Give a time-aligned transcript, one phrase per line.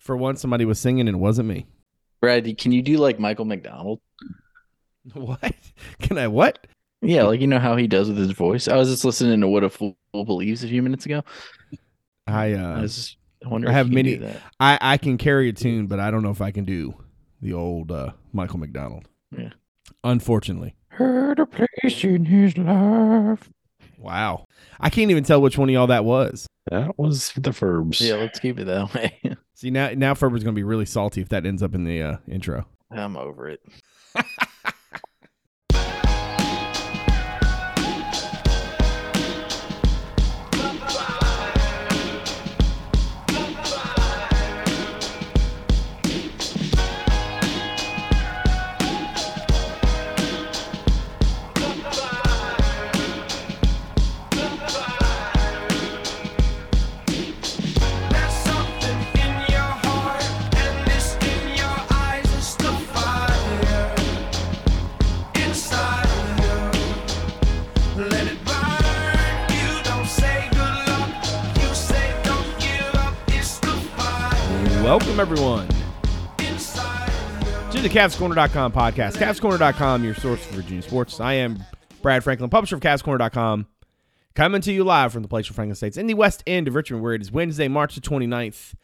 [0.00, 1.66] For once, somebody was singing and it wasn't me.
[2.20, 4.00] Brad, can you do like Michael McDonald?
[5.14, 5.54] What?
[6.00, 6.66] Can I what?
[7.00, 8.68] Yeah, like you know how he does with his voice.
[8.68, 11.22] I was just listening to What a Fool Believes a few minutes ago.
[12.26, 14.36] I I uh, was just I wonder I if have many- that.
[14.60, 16.94] I I can carry a tune, but I don't know if I can do
[17.40, 19.08] the old uh, Michael McDonald.
[19.36, 19.50] Yeah.
[20.04, 20.74] Unfortunately.
[20.88, 23.48] Heard a place in his life.
[23.96, 24.44] Wow.
[24.78, 26.46] I can't even tell which one of y'all that was.
[26.70, 28.00] That was the Furbs.
[28.06, 29.18] Yeah, let's keep it that way.
[29.60, 32.16] See now now Ferber's gonna be really salty if that ends up in the uh,
[32.26, 32.64] intro.
[32.90, 33.60] I'm over it.
[74.90, 75.68] Welcome everyone
[76.38, 76.44] to
[77.80, 79.18] the CavsCorner.com podcast.
[79.18, 81.20] CavsCorner.com, your source for Virginia sports.
[81.20, 81.62] I am
[82.02, 83.68] Brad Franklin, publisher of CavsCorner.com,
[84.34, 87.04] coming to you live from the Palatial Franklin States in the west end of Richmond,
[87.04, 88.74] where it is Wednesday, March the 29th.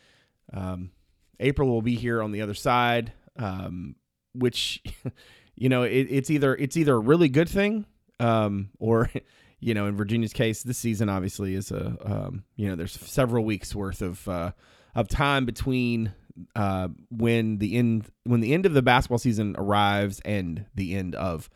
[0.52, 0.92] Um,
[1.40, 3.96] April will be here on the other side, um,
[4.32, 4.84] which,
[5.56, 7.84] you know, it, it's either it's either a really good thing
[8.20, 9.10] um, or,
[9.58, 13.44] you know, in Virginia's case, this season obviously is a, um, you know, there's several
[13.44, 14.52] weeks worth of uh,
[14.96, 16.12] of time between
[16.56, 21.14] uh, when the end when the end of the basketball season arrives and the end
[21.14, 21.48] of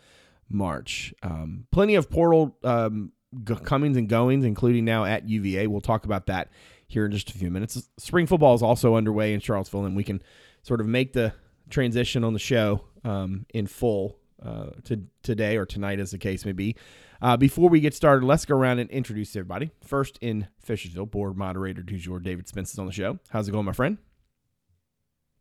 [0.48, 1.12] March.
[1.22, 3.12] Um, plenty of portal um,
[3.44, 5.66] g- comings and goings, including now at UVA.
[5.66, 6.50] We'll talk about that
[6.86, 7.88] here in just a few minutes.
[7.98, 10.22] Spring football is also underway in Charlottesville, and we can
[10.62, 11.32] sort of make the
[11.70, 16.44] transition on the show um, in full uh, to today or tonight, as the case
[16.44, 16.76] may be.
[17.22, 19.70] Uh, before we get started, let's go around and introduce everybody.
[19.82, 23.18] First in Fishersville, board moderator du jour, David Spence is on the show.
[23.28, 23.98] How's it going, my friend?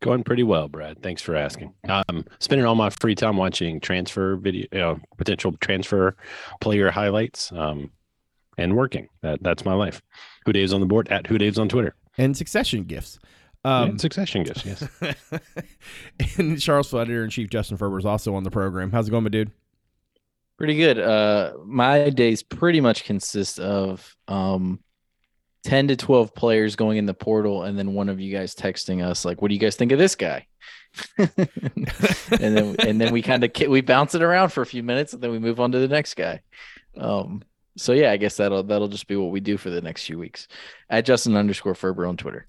[0.00, 1.02] Going pretty well, Brad.
[1.02, 1.74] Thanks for asking.
[1.86, 6.16] I'm spending all my free time watching transfer video, you know, potential transfer
[6.60, 7.90] player highlights, um,
[8.56, 9.08] and working.
[9.22, 10.00] That that's my life.
[10.46, 11.94] HooDaves on the board at HooDaves on Twitter.
[12.16, 13.18] And succession gifts.
[13.64, 14.64] Um, Um, succession gifts.
[14.64, 14.88] Yes.
[16.38, 18.90] and Charlottesville editor in chief Justin Ferber is also on the program.
[18.90, 19.50] How's it going, my dude?
[20.56, 20.98] Pretty good.
[20.98, 24.80] Uh my days pretty much consist of um
[25.64, 29.04] 10 to 12 players going in the portal and then one of you guys texting
[29.04, 30.46] us like what do you guys think of this guy?
[31.18, 31.28] and
[32.30, 35.22] then and then we kind of we bounce it around for a few minutes and
[35.22, 36.40] then we move on to the next guy.
[36.96, 37.42] Um
[37.78, 40.18] so yeah, I guess that'll that'll just be what we do for the next few
[40.18, 40.46] weeks.
[40.90, 42.44] At Justin underscore Ferber on Twitter.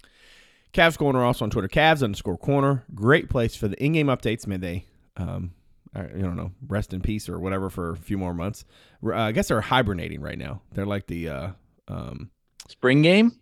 [0.72, 1.68] Cavs Corner also on Twitter.
[1.68, 2.84] Cavs underscore corner.
[2.94, 4.46] Great place for the in-game updates.
[4.46, 5.52] May they, um,
[5.94, 8.64] I don't know, rest in peace or whatever for a few more months.
[9.04, 10.62] Uh, I guess they're hibernating right now.
[10.72, 11.50] They're like the, uh,
[11.88, 12.30] um,
[12.68, 13.32] Spring game?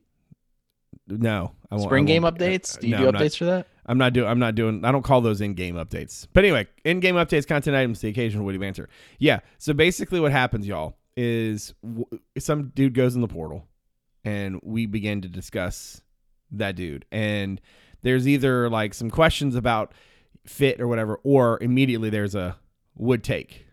[1.06, 2.76] no, I won't, Spring I game won't- updates?
[2.76, 3.66] uh, Do you no, do I'm not- updates for that?
[3.86, 4.28] I'm not doing.
[4.28, 4.84] I'm not doing.
[4.84, 6.28] I don't call those in-game updates.
[6.32, 8.88] But anyway, in-game updates, content items, the occasional witty banter.
[9.18, 9.40] Yeah.
[9.58, 12.06] So basically, what happens, y'all, is w-
[12.38, 13.66] some dude goes in the portal,
[14.24, 16.02] and we begin to discuss
[16.52, 17.60] that dude, and
[18.02, 19.92] there's either like some questions about
[20.46, 22.56] fit or whatever, or immediately there's a
[22.96, 23.66] would take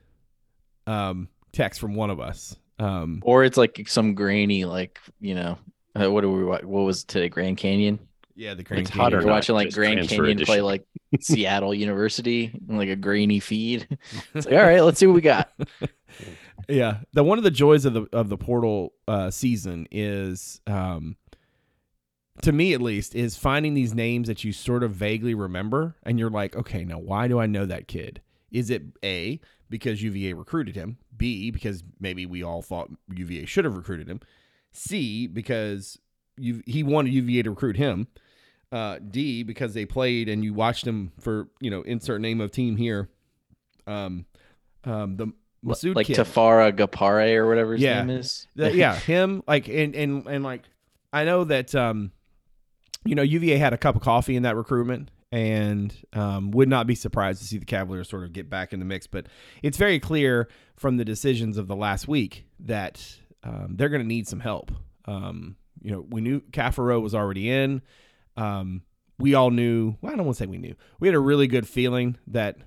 [0.86, 2.56] um, text from one of us.
[2.80, 5.58] Um, Or it's like some grainy, like you know,
[6.00, 6.44] uh, what do we?
[6.44, 7.28] wa- What was today?
[7.30, 8.00] Grand Canyon.
[8.36, 9.04] yeah, the Grand It's Canyon.
[9.04, 10.86] hot or You're watching like Grand transfer Canyon play like
[11.22, 13.88] Seattle University, in, like a grainy feed.
[14.36, 15.50] It's like, all right, let's see what we got.
[16.70, 21.16] Yeah, the one of the joys of the of the portal uh, season is, um,
[22.42, 26.20] to me at least, is finding these names that you sort of vaguely remember, and
[26.20, 28.22] you're like, okay, now why do I know that kid?
[28.52, 29.40] Is it a
[29.70, 30.98] because UVA recruited him?
[31.16, 34.20] B because maybe we all thought UVA should have recruited him.
[34.72, 35.98] C because
[36.38, 38.08] you he wanted UVA to recruit him.
[38.72, 42.52] Uh, D because they played and you watched them for you know insert name of
[42.52, 43.10] team here.
[43.88, 44.26] Um,
[44.84, 45.28] um, the
[45.66, 46.18] Masood like kid.
[46.18, 48.04] Tafara Gapare or whatever his Yeah.
[48.04, 48.48] name is.
[48.56, 50.64] Yeah, him like and and and like
[51.12, 52.12] I know that um
[53.08, 56.88] you know UVA had a cup of coffee in that recruitment and um would not
[56.88, 59.28] be surprised to see the Cavaliers sort of get back in the mix but
[59.64, 63.04] it's very clear from the decisions of the last week that
[63.44, 64.72] um, they're going to need some help.
[65.06, 67.82] Um you know, we knew Caffaro was already in.
[68.36, 68.84] Um
[69.20, 70.76] we all knew, well, I don't want to say we knew.
[71.00, 72.58] We had a really good feeling that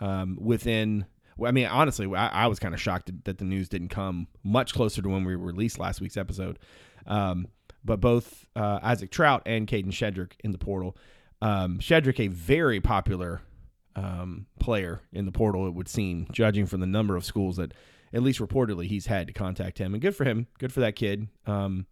[0.00, 1.06] um within
[1.46, 4.74] I mean, honestly, I, I was kind of shocked that the news didn't come much
[4.74, 6.58] closer to when we released last week's episode.
[7.06, 7.48] Um,
[7.88, 10.96] but both uh, Isaac Traudt and Kadin Shedrick in the portal.
[11.42, 13.40] Um, Shedrick, a very popular
[13.96, 17.72] um, player in the portal, it would seem, judging from the number of schools that,
[18.12, 19.94] at least reportedly, he's had to contact him.
[19.94, 20.46] And good for him.
[20.58, 21.28] Good for that kid.
[21.46, 21.86] Um,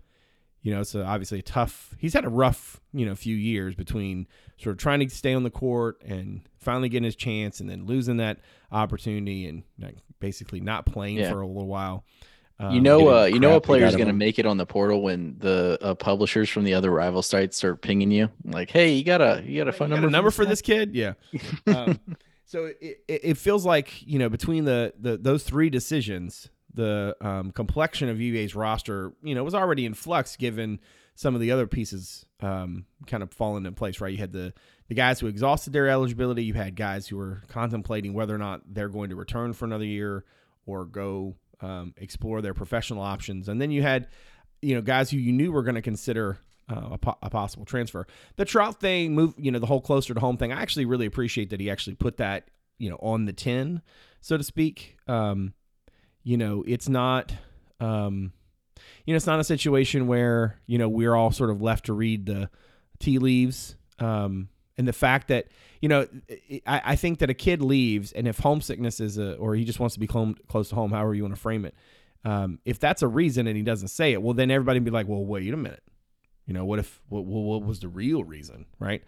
[0.63, 1.95] you know, it's a, obviously a tough.
[1.99, 4.27] He's had a rough, you know, few years between
[4.59, 7.87] sort of trying to stay on the court and finally getting his chance, and then
[7.87, 8.41] losing that
[8.73, 11.31] opportunity and like, basically not playing Yeah.
[11.31, 12.05] for a little while.
[12.59, 14.65] Um, you know, uh, you know, a player is going to make it on the
[14.65, 18.95] portal when the uh, publishers from the other rival sites start pinging you, like, "Hey,
[18.95, 20.95] you got a you got a phone You got number, a number for this kid?
[20.95, 21.15] Yeah.
[21.67, 22.01] Um,
[22.47, 27.15] so it, it, it feels like you know between the, the those three decisions, the
[27.21, 30.81] um, complexion of UVA's roster, you know, was already in flux given
[31.15, 34.01] some of the other pieces um, kind of falling in place.
[34.01, 34.55] Right, you had the
[34.89, 36.45] the guys who exhausted their eligibility.
[36.45, 39.85] You had guys who were contemplating whether or not they're going to return for another
[39.85, 40.25] year
[40.67, 44.09] or go um, explore their professional options, and then you had
[44.63, 46.39] you know guys who you knew were going to consider
[46.69, 48.07] uh, a, po- a possible transfer.
[48.37, 50.53] The Traudt thing, move you know the whole closer to home thing.
[50.53, 53.83] I actually really appreciate that he actually put that you know on the tin,
[54.21, 54.97] so to speak.
[55.07, 55.55] Um,
[56.23, 57.33] you know, it's not.
[57.79, 58.33] Um,
[59.05, 61.93] you know, it's not a situation where you know we're all sort of left to
[61.93, 62.51] read the
[62.99, 63.77] tea leaves.
[63.99, 65.47] Um, and the fact that
[65.81, 66.07] you know,
[66.67, 69.79] I, I think that a kid leaves, and if homesickness is a, or he just
[69.79, 71.75] wants to be close, close to home, however you want to frame it,
[72.25, 75.07] um, if that's a reason and he doesn't say it, well, then everybody be like,
[75.07, 75.83] well, wait a minute,
[76.47, 79.03] you know, what if, what, what what was the real reason, right?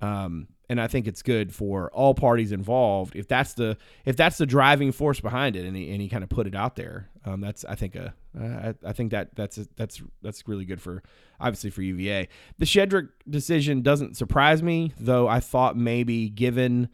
[0.00, 3.76] Um, and I think it's good for all parties involved if that's the
[4.06, 6.54] if that's the driving force behind it, and he, and he kind of put it
[6.54, 7.10] out there.
[7.26, 11.02] Um, that's I think a I, I think that that's that's that's really good for
[11.38, 12.26] obviously for UVA.
[12.56, 15.28] The Shedrick decision doesn't surprise me, though.
[15.28, 16.88] I thought maybe given,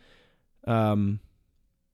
[0.66, 1.20] um,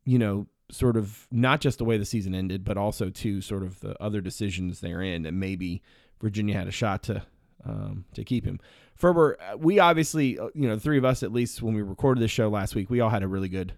[0.07, 3.63] you know, sort of not just the way the season ended, but also to sort
[3.63, 5.83] of the other decisions therein, that maybe
[6.19, 7.25] Virginia had a shot to
[7.65, 8.61] um, to keep him.
[8.95, 11.83] Ferber, uh, we obviously, uh, you know, the three of us at least when we
[11.83, 13.73] recorded this show last week, we all had a really good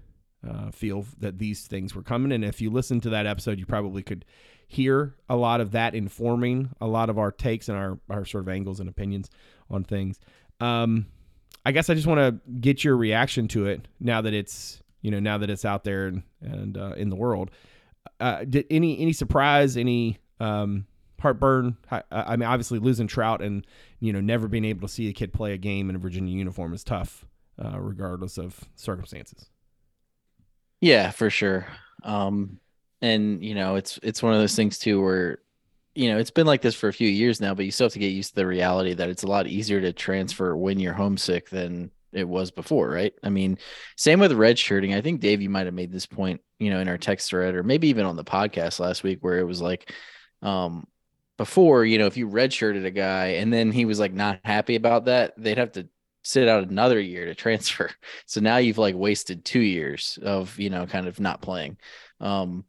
[0.48, 2.32] uh, feel that these things were coming.
[2.32, 4.24] And if you listen to that episode, you probably could
[4.68, 8.44] hear a lot of that informing a lot of our takes and our, our sort
[8.44, 9.30] of angles and opinions
[9.70, 10.18] on things.
[10.60, 11.06] Um,
[11.64, 15.10] I guess I just want to get your reaction to it now that it's you
[15.10, 17.50] know now that it's out there and, and uh, in the world.
[18.20, 20.86] Uh, did any any surprise, any um,
[21.20, 21.76] heartburn?
[21.90, 23.66] I, I mean, obviously losing Traudt and
[24.00, 26.34] you know never being able to see a kid play a game in a Virginia
[26.34, 27.26] uniform is tough,
[27.62, 29.50] uh, regardless of circumstances.
[30.80, 31.66] Yeah, for sure.
[32.02, 32.60] Um,
[33.02, 35.38] and you know, it's it's one of those things too where,
[35.94, 37.92] you know, it's been like this for a few years now, but you still have
[37.92, 40.94] to get used to the reality that it's a lot easier to transfer when you're
[40.94, 43.12] homesick than it was before, right?
[43.22, 43.58] I mean,
[43.96, 44.94] same with red shirting.
[44.94, 47.54] I think Dave, you might have made this point, you know, in our text thread
[47.54, 49.92] or maybe even on the podcast last week where it was like,
[50.42, 50.86] um,
[51.36, 54.76] before, you know, if you redshirted a guy and then he was like not happy
[54.76, 55.88] about that, they'd have to
[56.22, 57.90] sit out another year to transfer.
[58.26, 61.78] So now you've like wasted two years of, you know, kind of not playing.
[62.20, 62.64] Um,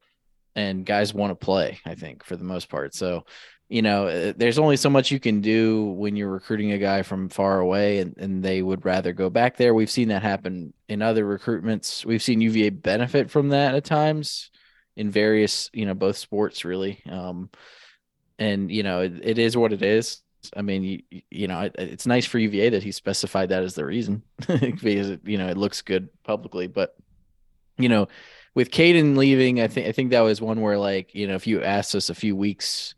[0.55, 2.95] and guys want to play, I think, for the most part.
[2.95, 3.25] So,
[3.69, 7.03] you know, uh, there's only so much you can do when you're recruiting a guy
[7.03, 9.73] from far away and, and they would rather go back there.
[9.73, 12.05] We've seen that happen in other recruitments.
[12.05, 14.49] We've seen UVA benefit from that at times
[14.95, 17.03] in various, you know, both sports really.
[17.09, 17.49] Um,
[18.39, 20.21] and you know, it, it is what it is.
[20.55, 23.75] I mean, you, you know, it, it's nice for UVA that he specified that as
[23.75, 26.67] the reason because it, you know it looks good publicly.
[26.67, 26.95] But
[27.77, 28.07] you know,
[28.55, 31.47] with Caden leaving, I think I think that was one where like you know if
[31.47, 32.95] you asked us a few weeks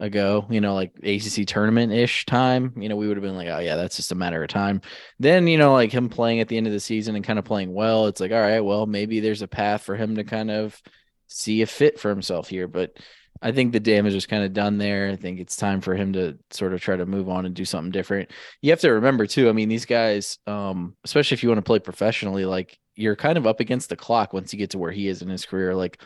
[0.00, 3.48] ago, you know, like ACC tournament ish time, you know, we would have been like,
[3.48, 4.80] oh yeah, that's just a matter of time.
[5.18, 7.44] Then you know, like him playing at the end of the season and kind of
[7.44, 10.50] playing well, it's like, all right, well, maybe there's a path for him to kind
[10.50, 10.80] of
[11.26, 12.96] see a fit for himself here, but.
[13.40, 15.08] I think the damage is kind of done there.
[15.10, 17.64] I think it's time for him to sort of try to move on and do
[17.64, 18.30] something different.
[18.62, 19.48] You have to remember too.
[19.48, 23.38] I mean, these guys, um, especially if you want to play professionally, like you're kind
[23.38, 25.74] of up against the clock once you get to where he is in his career.
[25.74, 26.02] Like,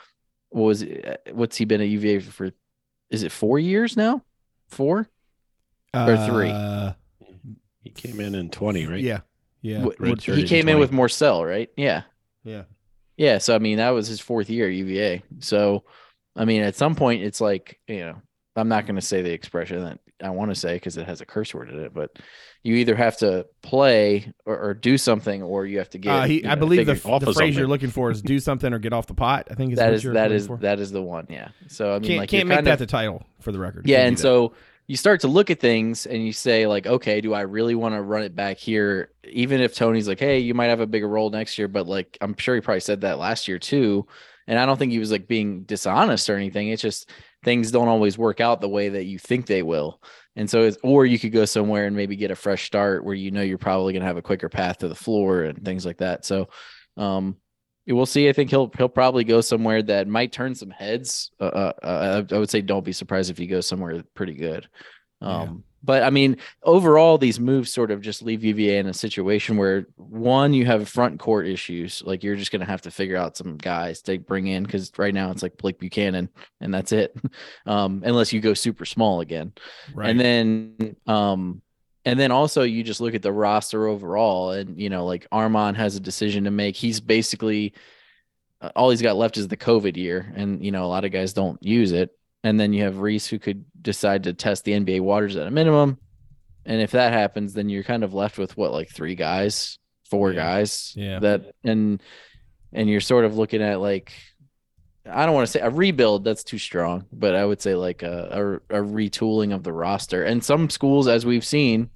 [0.51, 2.51] what was it, what's he been at UVA for?
[3.11, 4.23] Is it four years now?
[4.69, 5.09] Four?
[5.95, 6.51] Or three.
[6.51, 6.93] Uh,
[7.83, 9.01] He came in in 20, right?
[9.01, 9.21] Yeah,
[9.61, 11.69] yeah, Wh- red he shirt in came in with Morsell, right?
[11.77, 12.03] Yeah.
[12.45, 12.63] yeah.
[13.17, 15.23] Yeah, so I mean that was his fourth year at UVA.
[15.41, 15.85] So
[16.37, 18.23] I mean at some point it's like, you know,
[18.57, 21.21] I'm not going to say the expression that I want to say because it has
[21.21, 22.19] a curse word in it, but
[22.63, 26.23] you either have to play or, or do something or you have to get Uh,
[26.25, 27.55] he, you I believe the, off the phrase something.
[27.55, 29.49] you're looking for is do something or get off the pot.
[29.51, 30.57] I think is that what is you're that looking is for.
[30.59, 31.27] that is the one.
[31.29, 31.49] Yeah.
[31.69, 33.87] So I mean can't like can't make kind that of, the title for the record.
[33.87, 34.53] yeah, and so
[34.87, 37.95] you start to look at things and you say like, okay, do I really want
[37.95, 39.11] to run it back here?
[39.29, 42.19] Even if Tony's like, hey, you might have a bigger role next year, but like
[42.21, 44.07] I'm sure he probably said that last year too.
[44.47, 46.69] And I don't think he was like being dishonest or anything.
[46.69, 47.11] It's just
[47.45, 50.01] things don't always work out the way that you think they will.
[50.37, 53.15] And so, it's, or you could go somewhere and maybe get a fresh start where
[53.15, 55.85] you know you're probably going to have a quicker path to the floor and things
[55.85, 56.25] like that.
[56.25, 56.49] So,
[56.97, 57.37] um,
[57.87, 58.29] we'll see.
[58.29, 61.31] I think he'll he'll probably go somewhere that might turn some heads.
[61.41, 64.69] Uh, uh, uh, I would say don't be surprised if he goes somewhere pretty good.
[65.23, 69.57] Um, But I mean, overall, these moves sort of just leave UVA in a situation
[69.57, 72.03] where one, you have front court issues.
[72.07, 74.93] Like you're just going to have to figure out some guys to bring in because
[74.97, 76.29] right now it's like Blake Buchanan
[76.61, 77.17] and that's it.
[77.67, 79.53] Um, unless you go super small again.
[79.95, 80.11] Right.
[80.11, 81.63] And then um
[82.05, 85.75] and then also you just look at the roster overall and you know like Armaan
[85.77, 86.77] has a decision to make.
[86.77, 87.75] He's basically
[88.61, 91.13] uh, all he's got left is the COVID year and you know a lot of
[91.13, 92.11] guys don't use it.
[92.45, 95.51] And then you have Reece who could decide to test the NBA waters at a
[95.51, 95.99] minimum.
[96.67, 99.79] And if that happens then you're kind of left with what like three guys,
[100.11, 100.43] four Yeah.
[100.43, 101.19] guys Yeah.
[101.21, 102.03] that and
[102.73, 104.13] and you're sort of looking at like
[105.05, 106.23] I don't want to say a rebuild.
[106.23, 110.23] That's too strong, but I would say like a, a a retooling of the roster.
[110.23, 111.91] And some schools, as we've seen,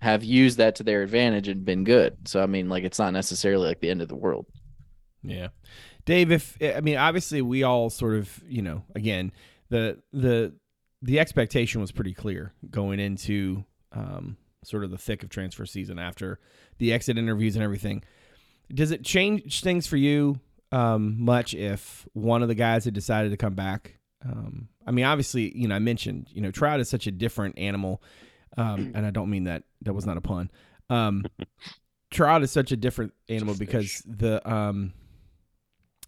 [0.00, 2.28] have used that to their advantage and been good.
[2.28, 4.44] So I mean, like it's not necessarily like the end of the world.
[5.22, 5.48] Yeah.
[6.04, 9.32] Dave, if I mean obviously we all sort of, you know, again,
[9.68, 10.54] the the
[11.02, 15.98] the expectation was pretty clear going into um, sort of the thick of transfer season
[15.98, 16.40] after
[16.78, 18.02] the exit interviews and everything.
[18.72, 20.40] Does it change things for you
[20.72, 23.98] um, much if one of the guys had decided to come back?
[24.24, 27.58] Um, I mean, obviously, you know, I mentioned, you know, Traudt is such a different
[27.58, 28.02] animal,
[28.56, 30.50] um, and I don't mean that that was not a pun.
[30.90, 31.24] Um,
[32.10, 34.92] Traudt is such a different animal because the um,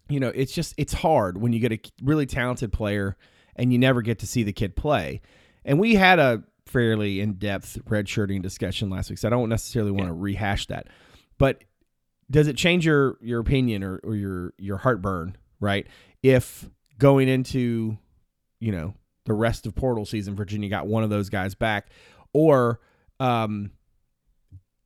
[0.09, 3.15] you know, it's just it's hard when you get a really talented player
[3.55, 5.21] and you never get to see the kid play.
[5.65, 10.07] And we had a fairly in-depth redshirting discussion last week, so I don't necessarily want
[10.07, 10.87] to rehash that.
[11.37, 11.63] But
[12.31, 15.87] does it change your your opinion or, or your your heartburn, right?
[16.21, 17.97] If going into,
[18.59, 18.93] you know,
[19.25, 21.89] the rest of portal season, Virginia got one of those guys back,
[22.33, 22.79] or
[23.19, 23.71] um,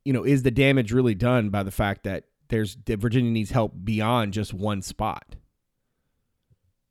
[0.04, 3.50] you know, is the damage really done by the fact that there's that Virginia needs
[3.50, 5.36] help beyond just one spot?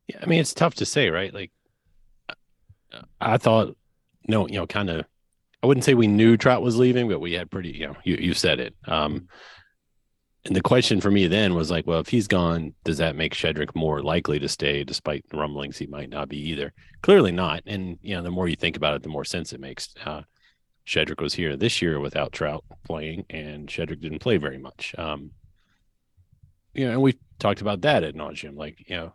[0.07, 1.33] Yeah, I mean it's tough to say, right?
[1.33, 1.51] Like
[3.19, 3.75] I thought
[4.27, 5.05] no, you know, kind of
[5.61, 8.15] I wouldn't say we knew Traudt was leaving, but we had pretty, you know, you
[8.15, 8.75] you said it.
[8.87, 9.27] Um
[10.45, 13.33] and the question for me then was like, well, if he's gone, does that make
[13.33, 16.73] Shedrick more likely to stay despite the rumblings he might not be either?
[17.01, 17.63] Clearly not.
[17.65, 19.93] And you know, the more you think about it, the more sense it makes.
[20.05, 20.23] Uh
[20.85, 24.93] Shedrick was here this year without Traudt playing, and Shedrick didn't play very much.
[24.97, 25.31] Um,
[26.73, 28.57] you know, and we talked about that at nauseum.
[28.57, 29.13] Like, you know,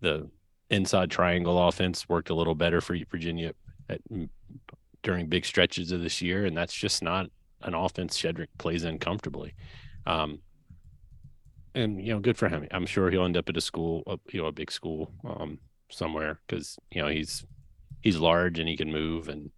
[0.00, 0.30] the
[0.70, 3.52] inside triangle offense worked a little better for Virginia
[3.88, 4.00] at,
[5.02, 7.30] during big stretches of this year, and that's just not
[7.62, 9.54] an offense Shedrick plays in comfortably.
[10.06, 10.40] Um,
[11.74, 12.66] and you know, good for him.
[12.70, 15.58] I'm sure he'll end up at a school, you know, a big school um,
[15.90, 17.44] somewhere because you know he's
[18.00, 19.50] he's large and he can move, and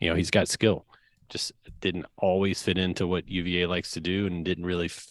[0.00, 0.86] you know he's got skill.
[1.30, 5.08] Just didn't always fit into what UVA likes to do, and didn't really f-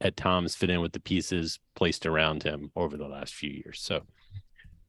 [0.00, 3.80] at times fit in with the pieces placed around him over the last few years.
[3.80, 4.02] So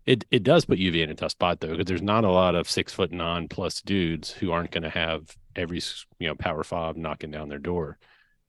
[0.06, 2.56] it it does put UVA in a tough spot though, because there's not a lot
[2.56, 5.82] of six foot nine plus dudes who aren't going to have every
[6.20, 7.98] you know power five knocking down their door.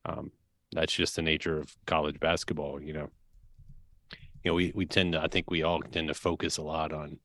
[0.05, 0.31] Um,
[0.71, 2.81] that's just the nature of college basketball.
[2.81, 3.09] You know,
[4.43, 6.93] you know we we tend to I think we all tend to focus a lot
[6.93, 7.19] on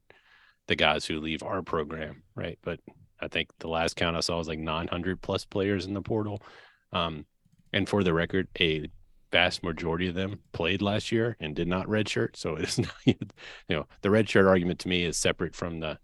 [0.69, 2.59] the guys who leave our program, right?
[2.62, 2.81] But
[3.21, 6.43] I think the last count I saw was like 900 plus players in the portal.
[6.93, 7.27] Um,
[7.73, 8.89] and for the record, a
[9.33, 12.37] vast majority of them played last year and did not redshirt.
[12.37, 13.17] So it's not, you
[13.71, 15.99] know, the redshirt argument to me is separate from the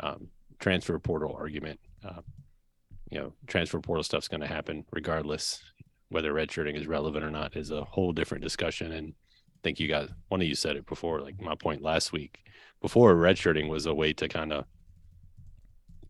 [0.00, 1.78] um, transfer portal argument.
[2.04, 2.22] Uh,
[3.10, 5.62] you know, transfer portal stuff's going to happen regardless.
[6.08, 8.92] Whether redshirting is relevant or not is a whole different discussion.
[8.92, 12.12] And I think you guys, one of you said it before, like my point last
[12.12, 12.38] week,
[12.80, 14.64] before redshirting was a way to kind of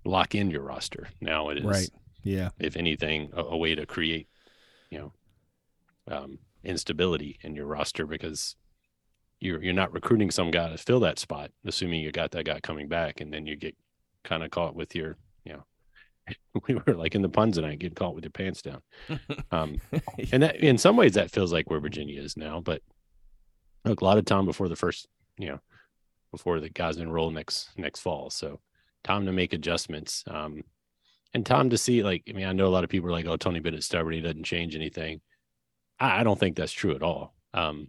[0.05, 1.09] lock in your roster.
[1.21, 1.89] Now it is, Right.
[2.23, 2.51] Yeah.
[2.59, 4.29] if anything, a, a way to create,
[4.91, 5.13] you know,
[6.11, 8.57] um, instability in your roster because
[9.41, 12.61] you're you're not recruiting some guy to fill that spot, assuming you got that guy
[12.61, 13.77] coming back, and then you get
[14.25, 15.65] kind of caught with your, you know,
[16.69, 18.83] we were like in the puns tonight, get caught with your pants down.
[19.53, 19.81] Um,
[20.33, 22.83] and that in some ways that feels like where Virginia is now, but
[23.85, 25.07] look, a lot of time before the first,
[25.39, 25.61] you know,
[26.33, 28.61] before the guys enroll next next fall, so
[29.05, 30.25] time to make adjustments.
[30.27, 30.65] Um,
[31.33, 33.27] and time to see like I mean I know a lot of people are like
[33.27, 35.21] oh Tony Bennett's stubborn he doesn't change anything.
[35.99, 37.35] I, I don't think that's true at all.
[37.55, 37.89] Um,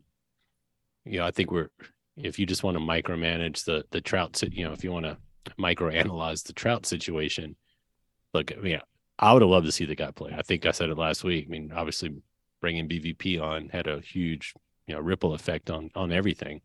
[1.06, 1.70] you know I think we're
[2.16, 5.18] if you just want to micromanage the the Traudt you know if you want to
[5.60, 7.56] microanalyze the Traudt situation,
[8.34, 8.80] look I mean
[9.20, 10.36] I would have loved to see the guy play.
[10.38, 11.46] I think I said it last week.
[11.48, 12.16] I mean obviously
[12.62, 14.54] bringing BVP on had a huge
[14.88, 16.62] you know ripple effect on on everything.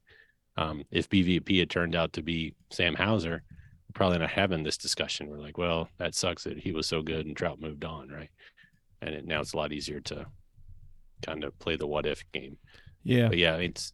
[0.56, 3.42] Um, if BVP had turned out to be Sam Hauser,
[3.94, 5.28] probably not having this discussion.
[5.28, 8.30] We're like, well, that sucks that he was so good and Traudt moved on, right?
[9.00, 10.26] And it, now it's a lot easier to
[11.22, 12.58] kind of play the what if game.
[13.04, 13.28] Yeah.
[13.28, 13.92] But yeah, it's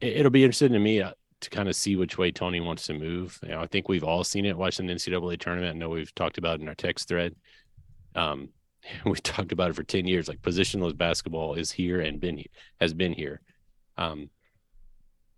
[0.00, 2.86] it, it'll be interesting to me uh, to kind of see which way Tony wants
[2.86, 3.38] to move.
[3.42, 5.76] You know, I think we've all seen it watching the NCAA tournament.
[5.76, 7.34] I know we've talked about it in our text thread.
[8.14, 8.50] Um,
[9.06, 10.28] we talked about it for ten years.
[10.28, 12.42] Like positionless basketball is here and been
[12.80, 13.40] has been here.
[13.96, 14.30] Um,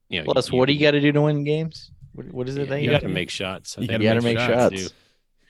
[0.08, 1.90] you know, Plus, what do you got to do to win games?
[2.12, 3.76] What, what is it yeah, that you you got got to make shots.
[3.76, 4.94] I You think You got to make shots, shots.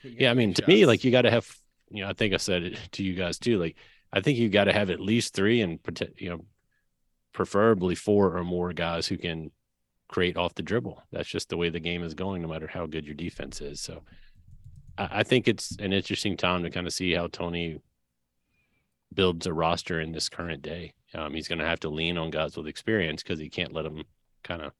[0.03, 1.49] Yeah, I mean, to me, like you got to have,
[1.89, 3.59] you know, I think I said it to you guys too.
[3.59, 3.77] Like,
[4.13, 5.79] I think you've got to have at least three and,
[6.17, 6.45] you know,
[7.33, 9.51] preferably four or more guys who can
[10.07, 11.03] create off the dribble.
[11.11, 13.79] That's just the way the game is going, no matter how good your defense is.
[13.79, 14.03] So,
[14.97, 17.79] I, I think it's an interesting time to kind of see how Tony
[19.13, 20.93] builds a roster in this current day.
[21.13, 23.83] Um, he's going to have to lean on guys with experience because he can't let
[23.83, 24.03] them
[24.43, 24.73] kind of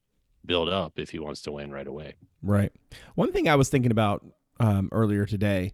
[0.46, 2.16] build up if he wants to win right away.
[2.42, 2.72] Right.
[3.16, 4.26] One thing I was thinking about
[4.60, 5.74] um, earlier today,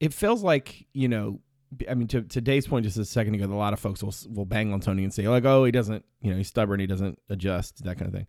[0.00, 1.40] it feels like you know,
[1.88, 4.14] I mean, to, to Dave's point just a second ago, a lot of folks will
[4.28, 6.86] will bang on Tony and say like, oh, he doesn't, you know, he's stubborn, he
[6.86, 8.26] doesn't adjust, that kind of thing.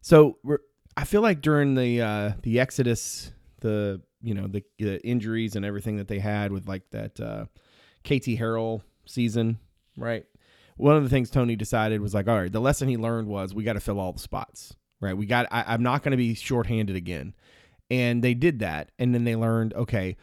[0.00, 0.38] So
[0.96, 5.64] I feel like during the uh, the exodus, the you know the, the injuries and
[5.64, 7.44] everything that they had with like that uh,
[8.04, 9.58] KT Harrell season,
[9.96, 10.24] right?
[10.76, 13.54] One of the things Tony decided was like, all right, the lesson he learned was
[13.54, 15.16] we got to fill all the spots, right?
[15.16, 17.34] We got, I, I'm not going to be shorthanded again.
[17.90, 18.90] And they did that.
[18.98, 20.16] And then they learned, okay,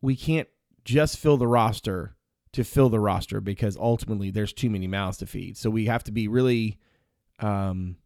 [0.00, 0.48] we can't
[0.84, 2.16] just fill the roster
[2.52, 5.56] to fill the roster because ultimately there's too many mouths to feed.
[5.56, 6.78] So we have to be really,
[7.40, 7.96] um,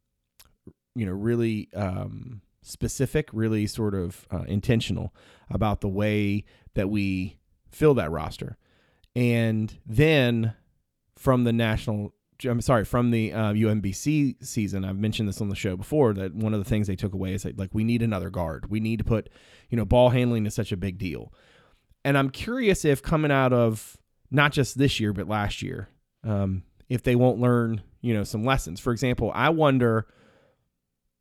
[0.94, 5.14] you know, really um, specific, really sort of uh, intentional
[5.50, 6.44] about the way
[6.74, 7.36] that we
[7.70, 8.56] fill that roster.
[9.14, 10.54] And then
[11.16, 15.56] from the national I'm sorry, from the uh, UMBC season, I've mentioned this on the
[15.56, 18.00] show before that one of the things they took away is that, like we need
[18.00, 18.70] another guard.
[18.70, 19.28] We need to put,
[19.70, 21.32] you know, ball handling is such a big deal.
[22.04, 23.96] And I'm curious if coming out of
[24.30, 25.88] not just this year but last year,
[26.24, 28.80] um, if they won't learn, you know, some lessons.
[28.80, 30.06] For example, I wonder,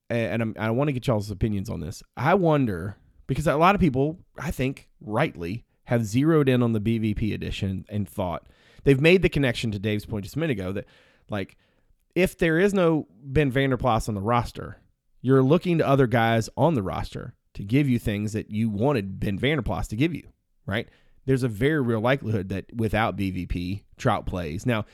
[0.09, 2.01] and I'm, I want to get y'all's opinions on this.
[2.15, 6.81] I wonder because a lot of people, I think, rightly have zeroed in on the
[6.81, 8.47] BVP edition and thought
[8.83, 10.85] they've made the connection to Dave's point just a minute ago that
[11.29, 11.57] like
[12.15, 14.81] if there is no Ben Vanderplas on the roster,
[15.21, 19.19] you're looking to other guys on the roster to give you things that you wanted
[19.19, 20.27] Ben Vanderplas to give you,
[20.67, 20.87] right?
[21.25, 24.65] There's a very real likelihood that without BVP, Traudt plays.
[24.65, 24.85] Now,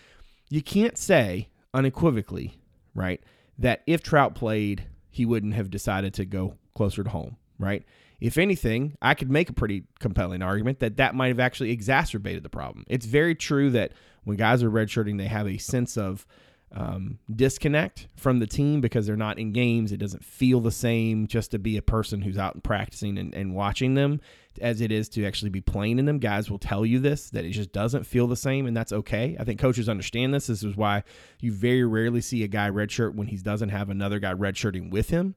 [0.49, 2.59] you can't say unequivocally,
[2.95, 3.21] right,
[3.57, 7.83] that if Traudt played, he wouldn't have decided to go closer to home, right?
[8.19, 12.43] If anything, I could make a pretty compelling argument that that might have actually exacerbated
[12.43, 12.85] the problem.
[12.87, 13.91] It's very true that
[14.23, 16.25] when guys are redshirting, they have a sense of
[16.71, 19.91] um, disconnect from the team because they're not in games.
[19.91, 23.33] It doesn't feel the same just to be a person who's out and practicing and,
[23.35, 24.21] and watching them
[24.59, 26.19] as it is to actually be playing in them.
[26.19, 29.35] Guys will tell you this that it just doesn't feel the same, and that's okay.
[29.39, 30.47] I think coaches understand this.
[30.47, 31.03] This is why
[31.39, 35.09] you very rarely see a guy redshirt when he doesn't have another guy redshirting with
[35.09, 35.35] him.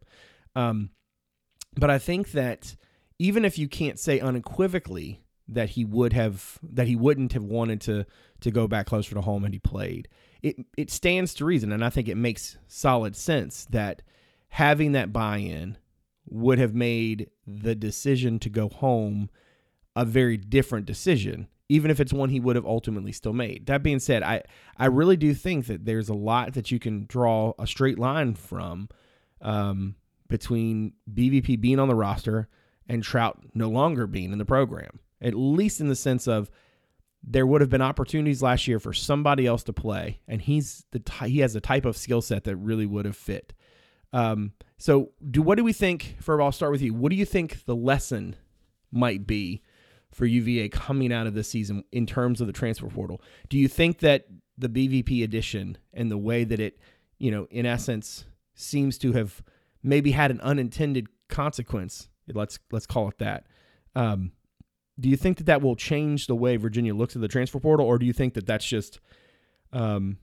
[0.54, 0.90] Um,
[1.74, 2.76] but I think that
[3.18, 7.80] even if you can't say unequivocally that he would have that he wouldn't have wanted
[7.82, 8.06] to
[8.40, 10.08] to go back closer to home and he played,
[10.42, 14.02] it it stands to reason, and I think it makes solid sense that
[14.48, 15.76] having that buy-in
[16.28, 19.30] would have made the decision to go home
[19.94, 23.66] a very different decision even if it's one he would have ultimately still made.
[23.66, 24.42] That being said, I
[24.76, 28.34] I really do think that there's a lot that you can draw a straight line
[28.34, 28.88] from
[29.40, 29.96] um,
[30.28, 32.48] between BVP being on the roster
[32.88, 35.00] and Traudt no longer being in the program.
[35.20, 36.50] At least in the sense of
[37.22, 41.00] there would have been opportunities last year for somebody else to play, and he's the
[41.00, 43.52] ty- he has a type of skill set that really would have fit.
[44.12, 46.16] Um, so, do what do we think?
[46.20, 46.94] For I'll start with you.
[46.94, 48.36] What do you think the lesson
[48.92, 49.62] might be
[50.12, 53.20] for UVA coming out of this season in terms of the transfer portal?
[53.48, 56.78] Do you think that the BVP addition and the way that it,
[57.18, 59.42] you know, in essence, seems to have
[59.82, 62.08] maybe had an unintended consequence?
[62.32, 63.46] Let's let's call it that.
[63.94, 64.32] Um,
[64.98, 67.86] do you think that that will change the way Virginia looks at the transfer portal,
[67.86, 68.98] or do you think that that's just,
[69.72, 70.18] um,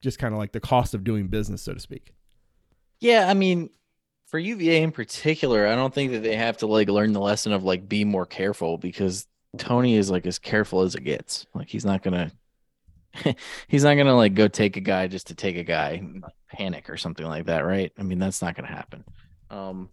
[0.00, 2.14] just kind of like the cost of doing business, so to speak?
[3.00, 3.70] Yeah, I mean,
[4.26, 7.52] for UVA in particular, I don't think that they have to like learn the lesson
[7.52, 9.26] of like be more careful because
[9.58, 11.46] Tony is like as careful as it gets.
[11.54, 12.32] Like he's not gonna
[13.68, 16.02] he's not gonna like go take a guy just to take a guy
[16.52, 17.92] panic or something like that, right?
[17.98, 19.04] I mean, that's not gonna happen.
[19.50, 19.90] Um,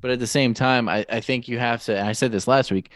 [0.00, 2.70] but at the same time, I, I think you have to, I said this last
[2.70, 2.92] week,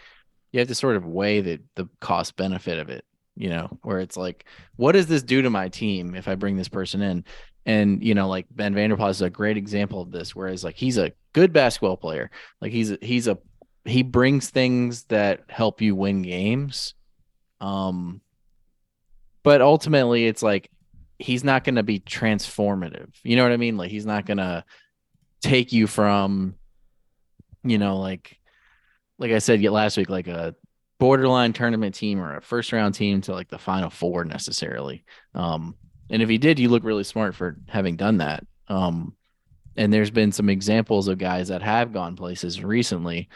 [0.51, 3.05] you have to sort of weigh the the cost benefit of it,
[3.41, 6.57] you know, where it's like, what does this do to my team if I bring
[6.57, 7.25] this person in?
[7.65, 10.35] And you know, like Ben Vanderplas is a great example of this.
[10.35, 12.29] Whereas like he's a good basketball player.
[12.61, 13.39] Like he's a, he's a
[13.83, 16.93] he brings things that help you win games.
[17.59, 18.21] Um
[19.41, 20.69] but ultimately it's like
[21.17, 23.09] he's not going to be transformative.
[23.23, 23.75] You know what I mean?
[23.75, 24.63] Like he's not going to
[25.41, 26.53] take you from
[27.63, 28.37] you know like
[29.17, 30.55] like I said last week like a
[31.01, 35.03] borderline tournament team or a first round team to like the final four necessarily.
[35.33, 35.75] Um
[36.11, 38.45] and if he did, you look really smart for having done that.
[38.67, 39.15] Um
[39.75, 43.29] and there's been some examples of guys that have gone places recently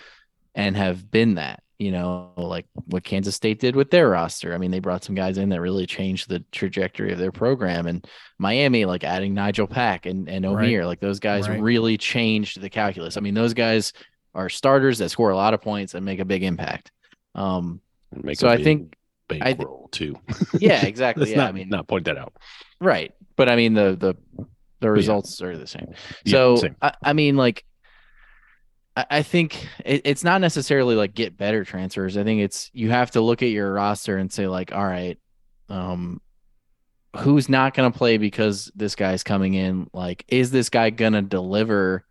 [0.54, 4.58] and have been that you know like what kansas state did with their roster i
[4.58, 8.08] mean they brought some guys in that really changed the trajectory of their program and
[8.38, 10.86] miami like adding nigel pack and, and Right.
[10.86, 11.60] Like those guys Right.
[11.60, 13.92] really changed the calculus i mean those guys
[14.34, 16.92] are starters that score a lot of points and make a big impact
[17.36, 17.82] um
[18.14, 18.96] make So I think-
[19.30, 20.16] I th- bankroll too.
[20.60, 22.34] yeah exactly yeah not, i mean not point that out.
[22.80, 23.12] Right.
[23.36, 24.16] But I mean the the
[24.82, 24.90] the yeah.
[24.90, 25.88] results are the same.
[26.26, 26.76] Yeah, So same.
[26.82, 27.66] I, I mean like
[28.96, 32.18] I, I think it, it's not necessarily like get better transfers.
[32.18, 35.18] I think it's you have to look at your roster and say like, all right,
[35.70, 36.22] um
[37.18, 39.90] who's not gonna play because this guy's coming in?
[39.94, 42.06] Like, is this guy gonna deliver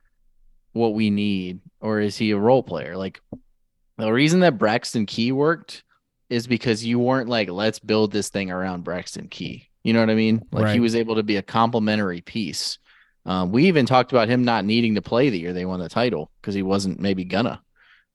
[0.72, 2.96] what we need, or is he a role player?
[2.96, 3.20] Like
[3.98, 5.84] the reason that Braxton Key worked
[6.30, 9.68] is because you weren't like, let's build this thing around Braxton Key.
[9.82, 10.42] You know what I mean?
[10.50, 10.74] Like Right.
[10.74, 12.78] he was able to be a complementary piece.
[13.26, 15.88] Um, we even talked about him not needing to play the year they won the
[15.88, 17.62] title because he wasn't maybe gonna.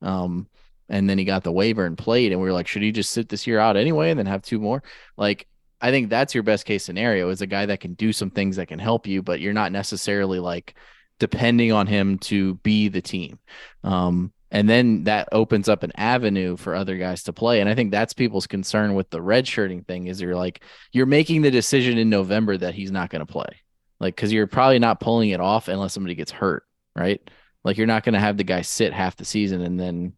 [0.02, 0.48] Um,
[0.88, 3.10] and then he got the waiver and played, and we were like, should he just
[3.10, 4.82] sit this year out anyway and then have two more?
[5.16, 5.46] Like,
[5.80, 8.56] I think that's your best case scenario is a guy that can do some things
[8.56, 10.74] that can help you, but you're not necessarily like
[11.18, 13.38] depending on him to be the team.
[13.84, 17.60] Um, and then that opens up an avenue for other guys to play.
[17.60, 21.06] And I think that's people's concern with the red shirting thing is you're like, you're
[21.06, 23.62] making the decision in November that he's not going to play.
[24.00, 26.64] Like, cause you're probably not pulling it off unless somebody gets hurt,
[26.96, 27.20] right?
[27.62, 30.14] Like you're not going to have the guy sit half the season and then,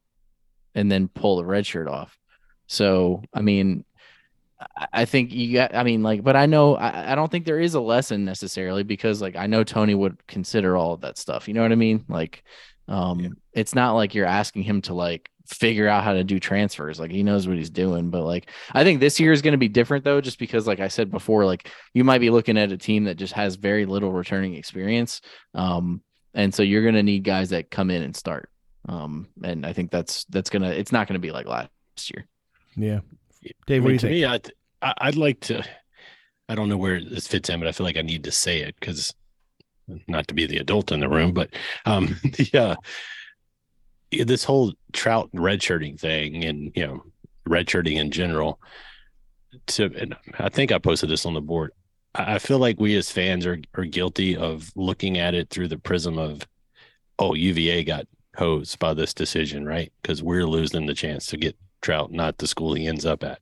[0.75, 2.17] and then pull the red shirt off.
[2.69, 3.85] So, I mean,
[4.93, 7.61] I- think you got, I mean, like, but I know, I, I don't think there
[7.61, 11.49] is a lesson necessarily because like I know Tony would consider all of that stuff.
[11.49, 12.05] You know what I mean?
[12.09, 12.45] Like,
[12.93, 17.01] um, it's not like you're asking him to like figure out how to do transfers.
[17.01, 18.11] Like he knows what he's doing.
[18.11, 20.81] But like, I think this year is going to be different though, just because, like
[20.81, 23.87] I said before, like you might be looking at a team that just has very
[23.87, 25.21] little returning experience.
[25.55, 26.03] Um,
[26.35, 28.49] and so you're going to need guys that come in and start.
[28.89, 31.71] Um, and I think that's, that's going to, it's not going to be like last
[32.15, 32.27] year.
[32.77, 33.01] Yeah.
[33.67, 34.21] Dave, what mean, do to you think?
[34.21, 35.65] me, I'd, I- I'd like to.
[36.49, 38.61] I don't know where this fits in, but I feel like I need to say
[38.61, 39.15] it because
[40.09, 41.51] not to be the adult in the room, but
[41.87, 42.77] um, the uh,
[44.25, 47.05] this whole Traudt redshirting thing, and you know,
[47.49, 48.61] redshirting in general.
[49.69, 51.73] To, and I think I posted this on the board.
[52.15, 55.69] I I feel like we as fans are are guilty of looking at it through
[55.69, 56.47] the prism of,
[57.19, 59.93] oh, UVA got hosed by this decision, right?
[60.03, 63.41] Because we're losing the chance to get Traudt, not the school he ends up at.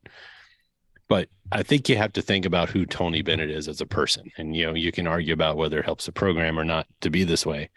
[1.11, 4.31] But I think you have to think about who Tony Bennett is as a person.
[4.38, 7.11] And, you know, you can argue about whether it helps the program or not to
[7.11, 7.68] be this way.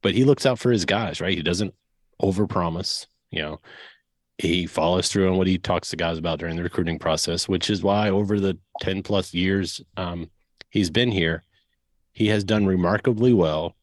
[0.00, 1.36] But he looks out for his guys, right?
[1.36, 1.74] He doesn't
[2.22, 3.60] overpromise, you know.
[4.38, 7.68] He follows through on what he talks to guys about during the recruiting process, which
[7.68, 10.30] is why over the 10 plus years um,
[10.70, 11.44] he's been here,
[12.12, 13.76] he has done remarkably well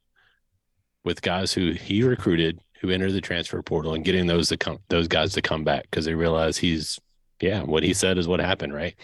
[1.04, 4.80] with guys who he recruited who enter the transfer portal and getting those to come
[4.88, 7.00] those guys to come back because they realize he's
[7.42, 8.96] yeah, what he said is what happened, right?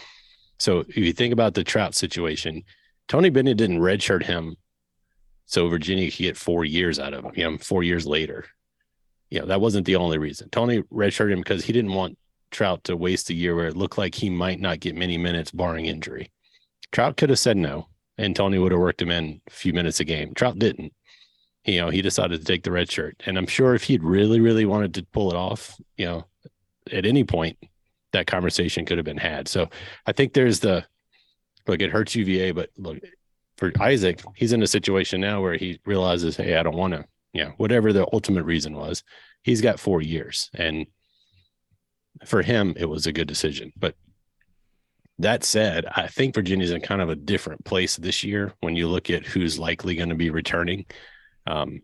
[0.59, 2.63] So if you think about the Traudt situation,
[3.07, 4.55] Tony Bennett didn't redshirt him
[5.45, 8.45] so Virginia could get four years out of him, you know, four years later.
[9.29, 10.49] You know, that wasn't the only reason.
[10.49, 12.17] Tony redshirted him because he didn't want
[12.51, 15.51] Traudt to waste a year where it looked like he might not get many minutes
[15.51, 16.31] barring injury.
[16.91, 19.99] Traudt could have said no, and Tony would have worked him in a few minutes
[19.99, 20.33] a game.
[20.33, 20.93] Traudt didn't.
[21.65, 23.21] You know, he decided to take the red shirt.
[23.25, 26.27] And I'm sure if he'd really, really wanted to pull it off, you know,
[26.91, 27.57] at any point,
[28.15, 29.47] that conversation could have been had.
[29.47, 29.69] So
[30.05, 30.85] I think there's the
[31.67, 32.99] look, it hurts UVA, but look
[33.57, 37.05] for Isaac, he's in a situation now where he realizes, hey, I don't want to,
[37.33, 39.03] you know, whatever the ultimate reason was,
[39.43, 40.49] he's got four years.
[40.53, 40.87] And
[42.25, 43.71] for him, it was a good decision.
[43.77, 43.95] But
[45.19, 48.87] that said, I think Virginia's in kind of a different place this year when you
[48.89, 50.85] look at who's likely going to be returning.
[51.47, 51.81] Um,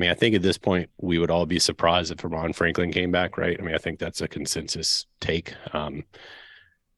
[0.00, 2.90] I mean, I think at this point we would all be surprised if Armaan Franklin
[2.90, 3.58] came back, right?
[3.60, 5.54] I mean, I think that's a consensus take.
[5.74, 6.04] Um,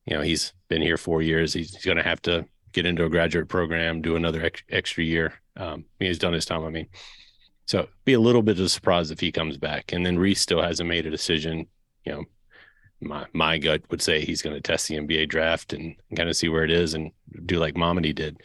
[0.07, 1.53] you know, he's been here four years.
[1.53, 5.03] He's, he's going to have to get into a graduate program, do another ex- extra
[5.03, 5.33] year.
[5.57, 6.65] Um, he's done his time.
[6.65, 6.87] I mean,
[7.67, 9.93] so be a little bit of a surprise if he comes back.
[9.93, 11.67] And then Reece still hasn't made a decision.
[12.05, 12.25] You know,
[13.01, 16.37] my my gut would say he's going to test the NBA draft and kind of
[16.37, 17.11] see where it is and
[17.47, 18.41] do like Mamadi did.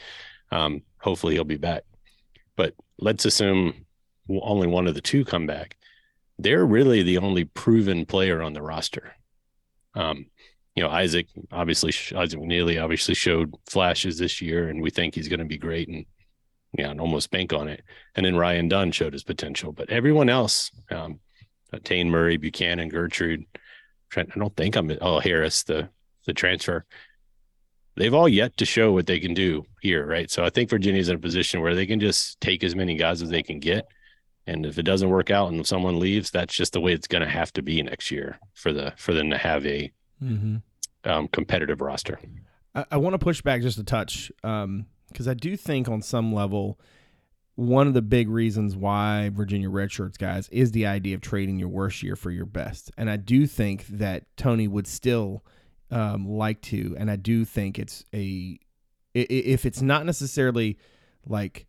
[0.51, 1.83] Um, hopefully he'll be back.
[2.55, 3.85] But let's assume
[4.29, 5.77] only one of the two come back,
[6.39, 9.15] they're really the only proven player on the roster.
[9.95, 10.27] Um,
[10.75, 15.27] you know, Isaac obviously Isaac Neely obviously showed flashes this year, and we think he's
[15.27, 16.05] going to be great and
[16.77, 17.83] yeah, and almost bank on it.
[18.15, 21.19] And then Ryan Dunn showed his potential, but everyone else, um,
[21.83, 23.45] Taine Murray, Buchanan, Gertrude,
[24.09, 25.89] Trent, I don't think I'm oh Harris, the
[26.27, 26.85] the transfer.
[27.95, 30.29] They've all yet to show what they can do here, right?
[30.29, 33.23] So I think Virginia's in a position where they can just take as many guys
[33.23, 33.87] as they can get.
[34.47, 37.21] And if it doesn't work out and someone leaves, that's just the way it's going
[37.23, 39.91] to have to be next year for the for them to have a
[40.23, 40.55] Mm-hmm.
[41.07, 42.19] um, competitive roster.
[42.73, 46.33] I, I want to push back just a touch because I do think on some
[46.33, 46.79] level,
[47.53, 51.69] one of the big reasons why Virginia redshirts guys is the idea of trading your
[51.69, 52.89] worst year for your best.
[52.97, 55.43] And I do think that Tony would still
[55.91, 58.57] um, like to, and I do think it's a
[59.13, 60.79] if it's not necessarily
[61.27, 61.67] like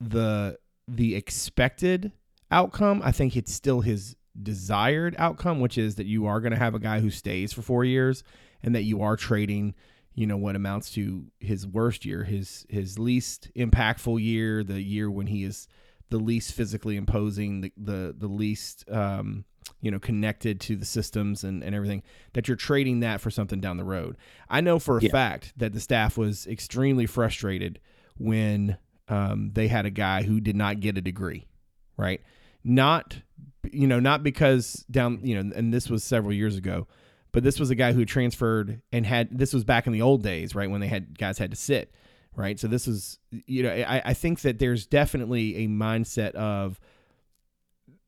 [0.00, 0.56] the
[0.88, 2.12] the expected
[2.50, 6.58] outcome, I think it's still his desired outcome, which is that you are going to
[6.58, 8.24] have a guy who stays for four years
[8.62, 9.74] and that you are trading
[10.14, 15.10] you know what amounts to his worst year his his least impactful year the year
[15.10, 15.66] when he is
[16.10, 19.46] the least physically imposing the the, the least um,
[19.80, 22.02] you know connected to the systems and, and everything
[22.34, 24.18] that you're trading that for something down the road
[24.50, 25.10] i know for a Yeah.
[25.10, 27.80] fact that the staff was extremely frustrated
[28.18, 28.76] when
[29.12, 31.46] um, they had a guy who did not get a degree
[31.96, 32.20] right?
[32.64, 33.16] Not
[33.70, 36.88] you know not because down you know and this was several years ago
[37.30, 40.22] but this was a guy who transferred and had this was back in the old
[40.22, 41.92] days right when they had guys had to sit
[42.34, 42.58] right?
[42.58, 46.80] So this is, you know i, I think that there's definitely a mindset of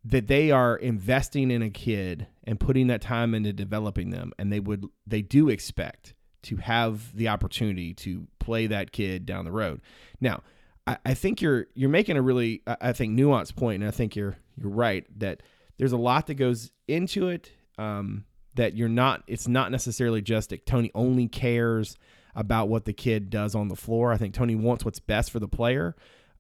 [0.07, 4.53] that they are investing in a kid and putting that time into developing them and
[4.53, 9.53] they would they do expect to have the opportunity to play that kid down the
[9.53, 9.81] road.
[10.21, 10.43] Now
[10.87, 14.17] i, I think you're you're making a really I think nuanced point and i think
[14.17, 15.43] you're you're right that
[15.79, 20.51] there's a lot that goes into it um, that you're not it's not necessarily just
[20.51, 21.97] that tony only cares
[22.37, 24.13] about what the kid does on the floor.
[24.13, 25.95] I think tony wants what's best for the player.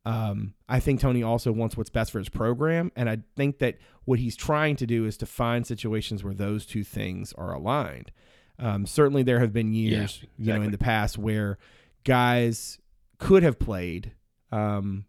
[0.07, 3.79] Um, i think tony also wants what's best for his program and i think that
[4.05, 8.11] what he's trying to do is to find situations where those two things are aligned.
[8.59, 11.59] Um, certainly there have been years you know in the past where
[12.05, 12.79] guys
[13.19, 14.13] could have played
[14.55, 15.05] um,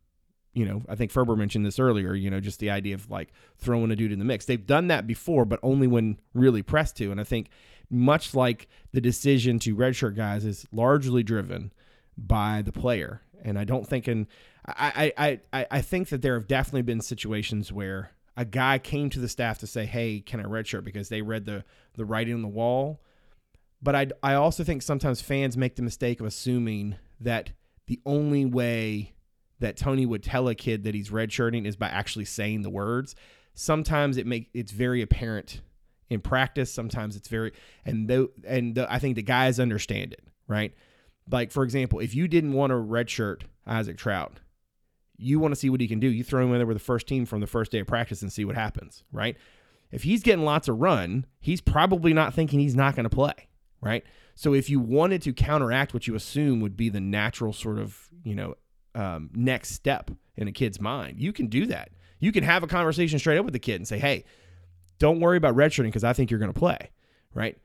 [0.54, 3.34] you know, I think Ferber mentioned this earlier, you know, just the idea of like
[3.58, 4.46] throwing a dude in the mix.
[4.46, 7.12] They've done that before, but only when really pressed to.
[7.12, 7.50] And I think
[7.90, 11.74] much like the decision to redshirt guys is largely driven
[12.18, 13.22] by the player.
[13.44, 14.28] And I don't think in
[14.66, 19.10] I I, I, I think that there have definitely been situations where a guy came
[19.12, 20.84] to the staff to say, Hey, can I redshirt?
[20.84, 23.02] Because they read the the writing on the wall.
[23.84, 27.52] But I I also think sometimes fans make the mistake of assuming that
[27.88, 29.15] the only way
[29.60, 33.16] that Tony would tell a kid that he's redshirting is by actually saying the words.
[33.54, 35.62] Sometimes it make it's very apparent
[36.10, 36.72] in practice.
[36.72, 37.54] Sometimes it's very
[37.86, 40.74] and though and the, I think the guys understand it, right?
[41.30, 44.34] Like for example, if you didn't want to redshirt Isaac Traudt,
[45.18, 46.08] you want to see what he can do.
[46.08, 48.22] You throw him in there with the first team from the first day of practice
[48.22, 49.38] and see what happens, right?
[49.92, 53.48] If he's getting lots of run, he's probably not thinking he's not going to play,
[53.82, 54.04] right?
[54.36, 58.10] So if you wanted to counteract what you assume would be the natural sort of,
[58.24, 58.56] you know,
[58.96, 61.90] um, next step in a kid's mind, you can do that.
[62.20, 64.24] You can have a conversation straight up with the kid and say, "Hey,
[65.00, 66.90] don't worry about redshirting because I think you're going to play,"
[67.34, 67.58] right?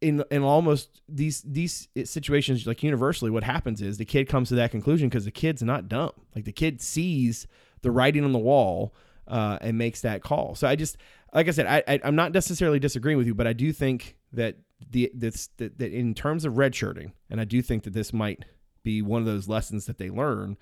[0.00, 4.56] In in almost these these situations, like universally, what happens is the kid comes to
[4.56, 6.12] that conclusion because the kid's not dumb.
[6.34, 7.46] Like the kid sees
[7.82, 8.94] the writing on the wall
[9.28, 10.54] uh, and makes that call.
[10.54, 10.96] So I just,
[11.32, 14.16] like I said, I, I I'm not necessarily disagreeing with you, but I do think
[14.32, 14.56] that
[14.90, 18.44] the this that, that in terms of redshirting, and I do think that this might
[18.84, 20.56] be one of those lessons that they learn.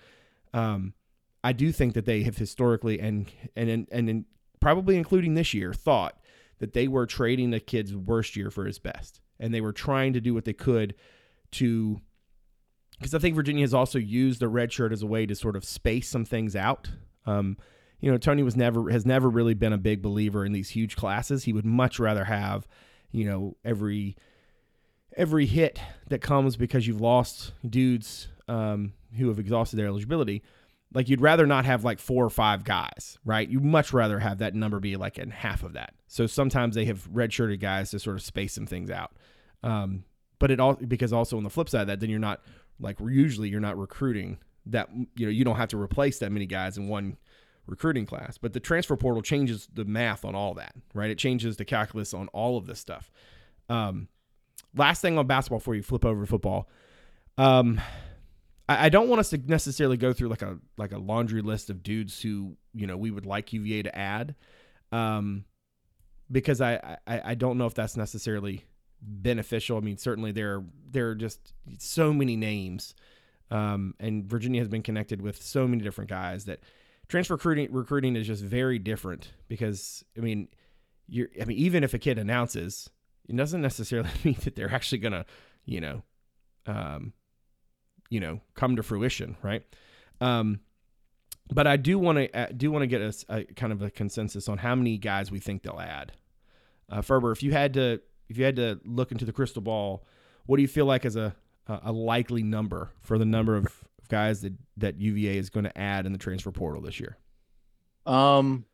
[0.54, 0.94] Um,
[1.44, 4.24] I do think that they have historically and and and, and
[4.61, 6.18] probably including this year thought
[6.61, 10.12] that they were trading the kid's worst year for his best, and they were trying
[10.12, 10.94] to do what they could
[11.52, 12.00] to.
[12.98, 15.56] Because I think Virginia has also used the red shirt as a way to sort
[15.56, 16.88] of space some things out.
[17.26, 17.56] Um,
[18.00, 20.94] you know, Tony was never has never really been a big believer in these huge
[20.94, 21.44] classes.
[21.44, 22.68] He would much rather have,
[23.11, 24.16] you know, every
[25.16, 30.42] every hit that comes because you've lost dudes um, who have exhausted their eligibility.
[30.94, 33.48] Like you'd rather not have like four or five guys, right?
[33.48, 35.94] You'd much rather have that number be like in half of that.
[36.07, 39.12] So sometimes they have redshirted guys to sort of space some things out.
[39.62, 40.05] Um,
[40.38, 42.42] but it all because also on the flip side of that, then you're not
[42.79, 46.46] like usually you're not recruiting that you know you don't have to replace that many
[46.46, 47.16] guys in one
[47.66, 48.38] recruiting class.
[48.38, 51.11] But the transfer portal changes the math on all that, right?
[51.11, 53.11] It changes the calculus on all of this stuff.
[53.68, 54.09] Um,
[54.76, 56.68] last thing on basketball before you flip over to football.
[57.38, 57.80] Um,
[58.68, 61.70] I, I don't want us to necessarily go through like a like a laundry list
[61.70, 64.35] of dudes who you know we would like UVA to add,
[64.90, 65.44] um,
[66.30, 68.64] because I I, I don't know if that's necessarily
[69.00, 69.76] beneficial.
[69.76, 72.94] I mean, certainly there there are just so many names,
[73.50, 76.61] um, and Virginia has been connected with so many different guys that
[77.08, 80.48] transfer recruiting recruiting is just very different because I mean,
[81.08, 82.88] you're I mean even if a kid announces,
[83.28, 85.24] it doesn't necessarily mean that they're actually gonna
[85.64, 86.02] you know,
[86.66, 87.12] um,
[88.11, 89.62] you know, come to fruition, right?
[90.20, 90.61] Um,
[91.50, 93.90] but I do want to uh, do want to get us a, kind of a
[93.90, 96.12] consensus on how many guys we think they'll add.
[96.88, 100.04] Uh, Ferber, if you had to if you had to look into the crystal ball,
[100.46, 101.35] what do you feel like is a
[101.66, 103.66] a a likely number for the number of
[104.08, 107.16] guys that that UVA is going to add in the transfer portal this year?
[108.06, 108.64] Um,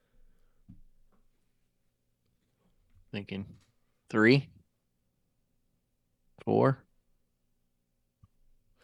[3.12, 3.46] thinking
[4.10, 4.48] three,
[6.44, 6.78] four.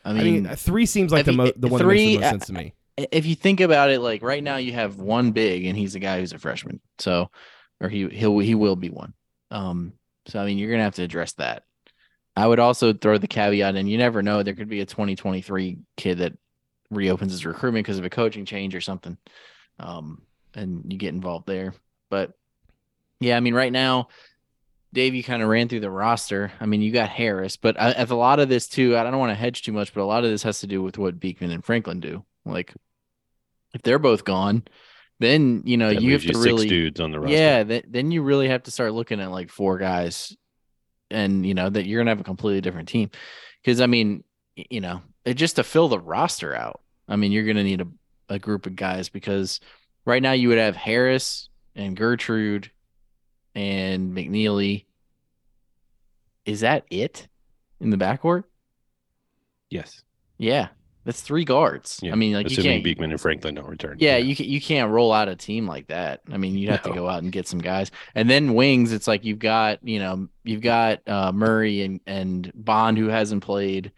[0.05, 2.21] I I mean, mean, uh, three seems like the mo- the one three, that makes
[2.21, 2.75] the most uh, sense to me.
[2.97, 5.99] if you think about it, like right now you have one big, and he's a
[6.01, 6.81] guy who's a freshman.
[6.99, 7.31] So,
[7.81, 9.15] or he he'll he will be one.
[9.51, 9.95] Um,
[10.27, 11.63] so I mean, you're gonna have to address that.
[12.37, 13.87] I would also throw the caveat in.
[13.87, 14.43] You never know.
[14.43, 16.33] There could be a 2023 kid that
[16.91, 19.17] reopens his recruitment because of a coaching change or something,
[19.79, 20.23] um,
[20.55, 21.75] and you get involved there.
[22.11, 22.33] But
[23.21, 24.09] yeah, I mean, right now,
[24.95, 26.53] Dave, you kind of ran through the roster.
[26.61, 29.19] I mean, you got Harris, but I, if a lot of this too, I don't
[29.19, 31.19] want to hedge too much, but a lot of this has to do with what
[31.21, 32.25] Beekman and Franklin do.
[32.47, 32.73] Like,
[33.75, 34.63] if they're both gone,
[35.19, 37.37] then you know That you have to really, dudes on the roster.
[37.37, 37.65] yeah.
[37.65, 40.37] Th- then you really have to start looking at like four guys,
[41.11, 43.11] and you know that you're gonna have a completely different team.
[43.63, 44.23] Because I mean,
[44.55, 46.81] you know, it just to fill the roster out.
[47.09, 47.89] I mean, you're gonna need a,
[48.29, 49.59] a group of guys because
[50.05, 52.71] right now you would have Harris and Gertrude
[53.55, 54.85] and McKneely.
[56.45, 57.27] Is that it
[57.81, 58.45] in the backcourt?
[59.71, 60.03] Yes.
[60.37, 60.69] Yeah,
[61.05, 62.01] that's three guards.
[62.03, 62.13] Yeah.
[62.13, 62.85] I mean, like you Assuming can't.
[62.85, 63.97] Beekman and Franklin don't return.
[64.01, 66.21] Yeah, you can, you can't roll out a team like that.
[66.31, 67.91] I mean, you'd have to go out and get some guys.
[68.15, 72.51] And then wings, it's like you've got, you know, you've got uh, Murray and and
[72.55, 73.93] Bond who hasn't played,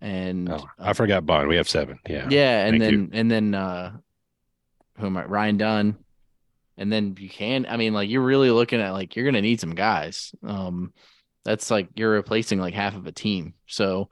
[0.00, 1.46] and Oh, uh, I forgot Bond.
[1.48, 1.98] We have seven.
[2.08, 2.26] Yeah.
[2.30, 3.08] yeah, and Thank then you.
[3.12, 3.92] and then uh
[4.98, 5.24] who am I?
[5.24, 5.96] Ryan Dunn.
[6.82, 7.66] And then Buchanan.
[7.70, 10.34] I mean, like you're really looking at like you're gonna need some guys.
[10.42, 10.92] Um
[11.44, 13.54] that's like you're replacing like half of a team.
[13.68, 14.10] So,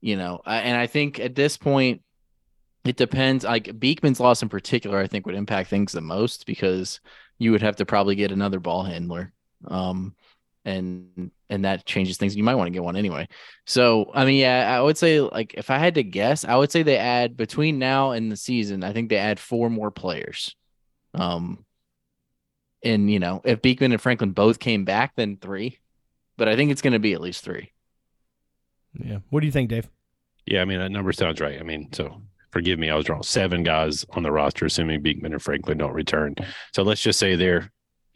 [0.00, 2.00] you know, I, and I think at this point
[2.86, 3.44] it depends.
[3.44, 7.00] Like Beekman's loss in particular, I think would impact things the most because
[7.36, 9.34] you would have to probably get another ball handler.
[9.66, 10.14] Um
[10.64, 12.36] and and that changes things.
[12.36, 13.28] You might want to get one anyway.
[13.66, 16.72] So I mean, yeah, I would say like if I had to guess, I would
[16.72, 18.82] say they add between now and the season.
[18.82, 20.56] I think they add four more players.
[21.12, 21.66] Um,
[22.82, 25.78] and you know, if Beekman and Franklin both came back, then three.
[26.36, 27.72] But I think it's going to be at least three.
[28.94, 29.18] Yeah.
[29.30, 29.88] What do you think, Dave?
[30.46, 31.60] Yeah, I mean that number sounds right.
[31.60, 33.22] I mean, so forgive me, I was wrong.
[33.22, 36.34] Seven guys on the roster, assuming Beekman and Franklin don't return.
[36.72, 37.70] So let's just say they're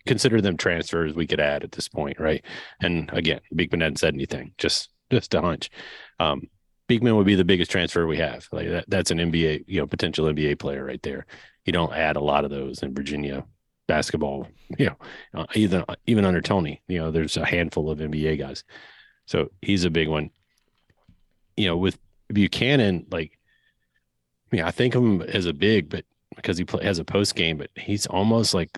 [0.06, 2.44] consider them transfers we could add at this point, right?
[2.80, 5.70] And again, Beekman hadn't said anything, just just a hunch.
[6.18, 6.48] Um,
[6.88, 8.48] Beekman would be the biggest transfer we have.
[8.50, 11.26] Like that, that's an NBA, you know, potential NBA player right there.
[11.64, 13.44] You don't add a lot of those in Virginia
[13.92, 14.96] basketball, you know,
[15.34, 18.64] uh, even even under Tony, you know, there's a handful of NBA guys.
[19.26, 20.30] So he's a big one.
[21.56, 21.98] You know, with
[22.32, 23.38] Buchanan, like,
[24.50, 27.04] I mean, I think of him as a big, but because he play, has a
[27.04, 28.70] post game, but he's almost like,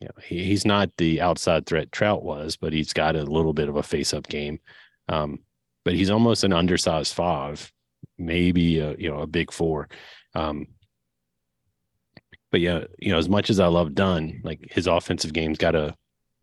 [0.00, 3.52] you know, he, he's not the outside threat Traudt was, but he's got a little
[3.52, 4.60] bit of a face up game.
[5.08, 5.40] Um,
[5.84, 7.72] but he's almost an undersized five,
[8.18, 9.88] maybe a, you know, a big four.
[10.34, 10.68] Um,
[12.56, 15.72] but yeah, you know, as much as I love Dunn, like his offensive game's got
[15.72, 15.94] to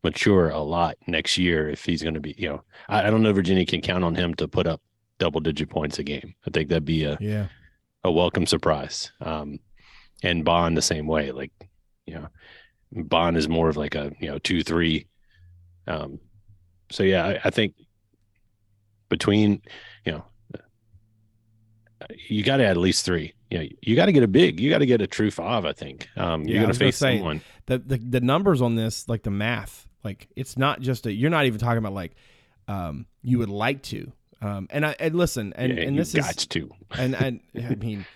[0.03, 3.23] mature a lot next year if he's going to be, you know, I, I don't
[3.23, 4.79] know if Virginia can count on him to put up
[5.17, 6.35] double digit points a game.
[6.45, 7.47] I think that'd be a, Yeah.
[8.03, 9.11] a welcome surprise.
[9.21, 9.57] Um,
[10.21, 11.31] and Bond the same way.
[11.31, 11.51] Like,
[12.05, 12.27] you know,
[12.91, 15.07] Bond is more of like a you know two three.
[15.87, 16.19] Um,
[16.91, 17.73] so yeah, I, I think
[19.09, 19.63] between
[20.05, 20.25] you know,
[22.29, 23.33] you got to add at least three.
[23.53, 24.59] You know, you got to get a big.
[24.59, 25.63] You got to get a true five.
[25.63, 26.09] I think.
[26.17, 27.41] Um, Yeah, you're was gonna face say, someone.
[27.67, 31.13] The, the the numbers on this, like the math, like it's not just a.
[31.13, 32.15] You're not even talking about like,
[32.67, 34.11] um, you would like to.
[34.41, 36.71] Um, and I and listen, and yeah, and this got is to.
[36.97, 38.07] and and I mean,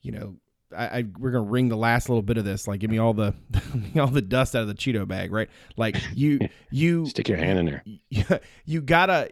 [0.00, 0.36] you know,
[0.74, 2.66] I, I we're gonna wring the last little bit of this.
[2.66, 3.34] Like, give me all the
[4.00, 5.50] all the dust out of the Cheeto bag, right?
[5.76, 6.40] Like you
[6.70, 7.84] you Stick your hand in there.
[8.08, 8.24] you,
[8.64, 9.28] you gotta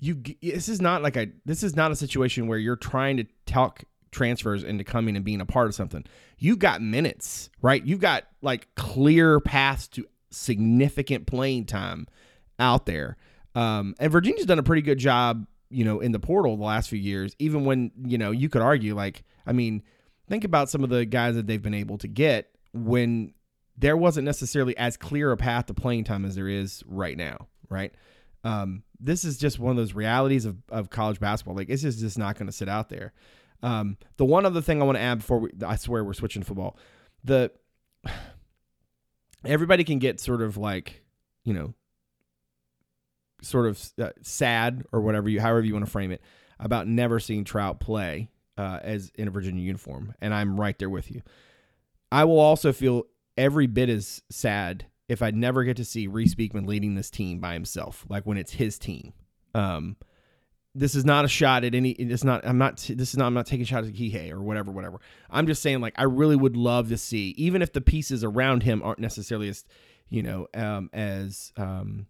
[0.00, 3.24] you this is not like a this is not a situation where you're trying to
[3.44, 6.04] talk transfers into coming and being a part of something
[6.38, 12.06] You've got minutes right you've got like clear paths to significant playing time
[12.58, 13.16] out there
[13.54, 16.88] um, and virginia's done a pretty good job you know, in the portal the last
[16.88, 19.82] few years, even when, you know, you could argue like, I mean,
[20.28, 23.34] think about some of the guys that they've been able to get when
[23.76, 27.48] there wasn't necessarily as clear a path to playing time as there is right now,
[27.68, 27.94] right?
[28.44, 31.54] Um, this is just one of those realities of, of college basketball.
[31.54, 33.12] Like it's just, just not going to sit out there.
[33.62, 36.42] Um, the one other thing I want to add before we, I swear we're switching
[36.42, 36.76] football.
[37.24, 37.50] The
[39.44, 41.02] everybody can get sort of like,
[41.44, 41.74] you know,
[43.42, 46.22] sort of uh, sad or whatever you, however you want to frame it,
[46.58, 50.90] about never seeing Traudt play uh, as in a Virginia uniform, and I'm right there
[50.90, 51.22] with you.
[52.10, 53.04] I will also feel
[53.36, 57.38] every bit as sad if I never get to see Reece Beekman leading this team
[57.38, 59.12] by himself, like when it's his team.
[59.54, 59.96] Um,
[60.74, 61.90] this is not a shot at any.
[61.92, 62.46] It's not.
[62.46, 62.76] I'm not.
[62.76, 63.26] This is not.
[63.26, 64.70] I'm not taking shots at Kihei or whatever.
[64.70, 65.00] Whatever.
[65.30, 65.80] I'm just saying.
[65.80, 69.48] Like I really would love to see, even if the pieces around him aren't necessarily
[69.48, 69.64] as,
[70.08, 72.06] you know, um, as um,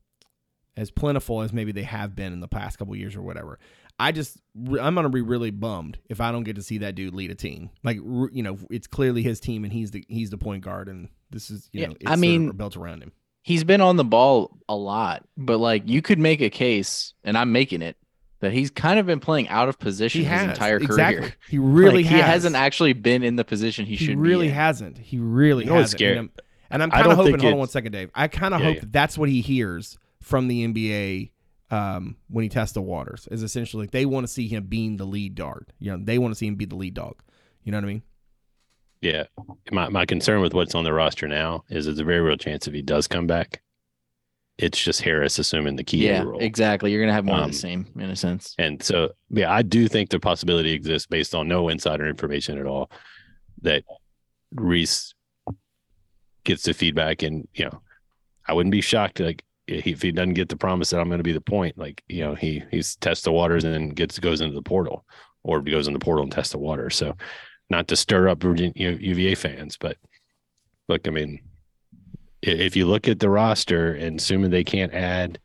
[0.77, 3.59] as plentiful as maybe they have been in the past couple years or whatever.
[4.01, 7.15] I just I'm gonna be really bummed if I don't get to see that dude
[7.15, 7.71] lead a team.
[7.83, 11.09] Like you know, it's clearly his team and he's the he's the point guard and
[11.31, 13.13] this is you know it's I sort of mean- built around him.
[13.43, 17.39] He's been on the ball a lot, but like you could make a case, and
[17.39, 17.97] I'm making it
[18.41, 21.20] that he's kind of been playing out of position He his has entire exactly.
[21.22, 21.34] career.
[21.49, 22.14] He really Like, has.
[22.14, 24.51] he hasn't actually been in the position he, He, should really be.
[24.51, 24.55] in.
[24.55, 24.99] hasn't.
[24.99, 25.99] He really You know hasn't.
[25.99, 26.16] scary?
[26.18, 26.30] And I'm,
[26.70, 27.39] and I'm kind of hoping.
[27.41, 28.11] Hold on one second, Dave.
[28.14, 28.80] I kind of Yeah, hope yeah.
[28.82, 31.30] that that's what he hears from the NBA
[31.70, 33.26] um, when he tests the waters.
[33.30, 35.64] Is essentially they want to see him being the lead dog.
[35.78, 37.20] You know, they want to see him be the lead dog.
[37.64, 38.03] You know what I mean?
[39.01, 39.24] Yeah.
[39.72, 42.66] My my concern with what's on the roster now is there's a very real chance
[42.66, 43.62] if he does come back,
[44.59, 46.41] it's just Harris assuming the key Yeah, role.
[46.41, 46.91] exactly.
[46.93, 48.55] You're gonna have more of Um, the same in a sense.
[48.59, 52.67] And so, yeah, I do think the possibility exists based on no insider information at
[52.67, 52.91] all
[53.63, 53.85] that
[54.53, 55.15] Reece
[56.45, 57.23] gets the feedback.
[57.23, 57.81] And, you know,
[58.47, 61.25] I wouldn't be shocked like if he doesn't get the promise that I'm going to
[61.25, 64.41] be the point, like, you know, he he's tests the waters and then gets goes
[64.41, 65.05] into the portal
[65.45, 66.91] or goes in the portal and tests the water.
[66.91, 67.15] So
[67.71, 69.99] not to stir up Virginia UVA fans, but
[70.89, 71.41] look, I mean,
[72.43, 75.39] if you look at the roster and assuming they can't add,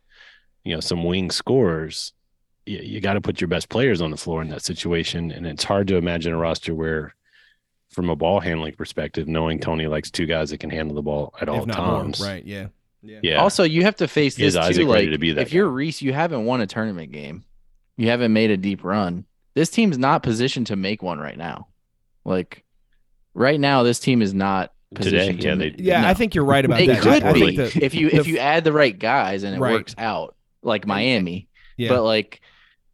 [0.64, 2.12] you know, some wing scorers,
[2.66, 5.30] you, you got to put your best players on the floor in that situation.
[5.30, 7.14] And it's hard to imagine a roster where,
[7.90, 11.34] from a ball handling perspective, knowing Tony likes two guys that can handle the ball
[11.40, 12.20] at all if not times.
[12.20, 12.44] more, right?
[12.44, 12.68] Yeah.
[13.02, 13.20] Yeah.
[13.22, 13.36] Yeah.
[13.36, 14.92] Also, you have to face this Isaac too.
[14.92, 15.68] ready Like, to be that if you're?
[15.68, 17.44] Reece, you haven't won a tournament game.
[17.96, 19.26] You haven't made a deep run.
[19.54, 21.68] This team's not positioned to make one right now.
[22.24, 22.64] Like
[23.34, 26.08] right now, this team is not Today, yeah, they- Yeah, no.
[26.08, 27.02] I think you're right about They that.
[27.02, 29.42] could I, I be think the, if you the if you add the right guys
[29.42, 29.72] and it Right.
[29.72, 31.48] works out, like Miami.
[31.76, 31.88] yeah.
[31.90, 32.40] But like,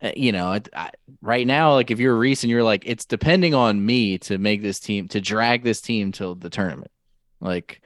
[0.02, 0.90] uh, you know, it, I,
[1.20, 4.62] right now, like if you're Reece and you're like, it's depending on me to make
[4.62, 6.90] this team to drag this team to the tournament.
[7.40, 7.80] Like,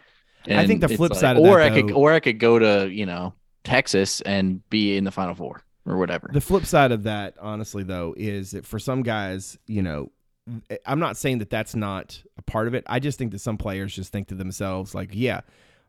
[0.49, 2.59] I think the flip like- side of or that, I could, or I could go
[2.59, 3.35] to you know
[3.65, 6.31] Texas and be in the Final Four or whatever.
[6.33, 10.11] The flip side of that, honestly, though, is that for some guys, you know,
[10.71, 12.85] Eh, I'm not saying that that's not a part of it.
[12.87, 15.41] I just think that some players just think to themselves, like, yeah,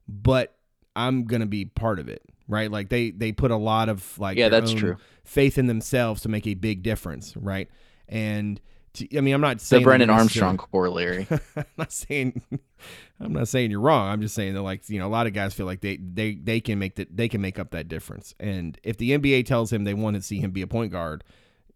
[0.07, 0.55] but
[0.95, 2.71] I'm gonna be part of it, right?
[2.71, 4.97] Like they they put a lot of like Yeah, that's true.
[5.23, 7.69] faith in themselves to make a big difference, right?
[8.07, 8.61] And
[8.93, 11.27] to, I mean, I'm not saying that Brennan Armstrong corollary.
[11.57, 12.41] I'm not saying
[13.19, 14.07] I'm not saying you're wrong.
[14.09, 16.35] I'm just saying that like you know a lot of guys feel like they they
[16.35, 18.33] they can make that they can make up that difference.
[18.39, 21.25] And if the NBA tells him they want to see him be a point guard,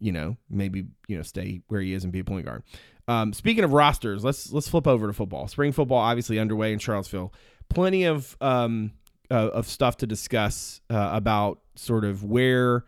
[0.00, 2.62] you know maybe you know stay where he is and be a point guard.
[3.08, 5.48] Um, speaking of rosters, let's let's flip over to football.
[5.48, 7.32] Spring football obviously underway in Charlottesville.
[7.68, 8.92] Plenty of um,
[9.30, 12.84] uh, of stuff to discuss uh, about sort of where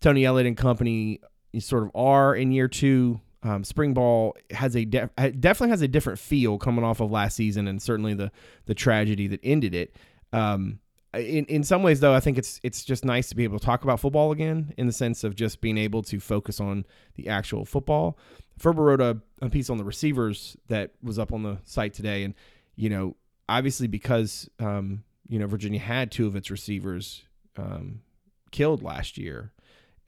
[0.00, 1.20] Tony Elliott and company
[1.58, 3.20] sort of are in year two.
[3.42, 7.36] Um, spring ball has a def- definitely has a different feel coming off of last
[7.36, 8.30] season, and certainly the
[8.66, 9.96] the tragedy that ended it.
[10.32, 10.78] Um,
[11.14, 13.64] in in some ways, though, I think it's it's just nice to be able to
[13.64, 16.84] talk about football again, in the sense of just being able to focus on
[17.14, 18.18] the actual football.
[18.58, 22.22] Ferber wrote a, a piece on the receivers that was up on the site today,
[22.22, 22.34] and
[22.76, 23.16] you know,
[23.48, 27.22] obviously because um, you know Virginia had two of its receivers
[27.56, 28.02] um,
[28.50, 29.52] killed last year,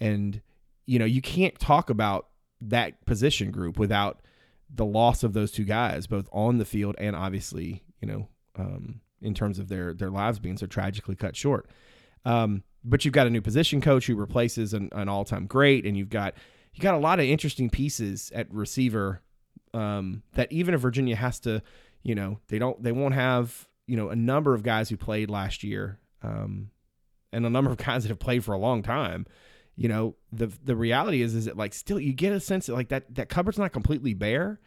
[0.01, 0.41] and
[0.87, 2.29] you know you can't talk about
[2.61, 4.21] that position group without
[4.75, 9.01] the loss of those two guys, both on the field and obviously, you know, um,
[9.23, 11.69] in terms of their their lives being so tragically cut short.
[12.25, 15.85] Um, but you've got a new position coach who replaces an, an all time great,
[15.87, 16.35] and you've got
[16.75, 19.23] you got a lot of interesting pieces at receiver
[19.75, 21.63] um, that even if Virginia has to,
[22.03, 25.31] you know, they don't they won't have you know a number of guys who played
[25.31, 26.71] last year, um,
[27.33, 29.27] and a number of guys that have played for a long time
[29.77, 32.75] you know the the reality is is that like still you get a sense that
[32.75, 34.61] like that that cupboard's not completely bare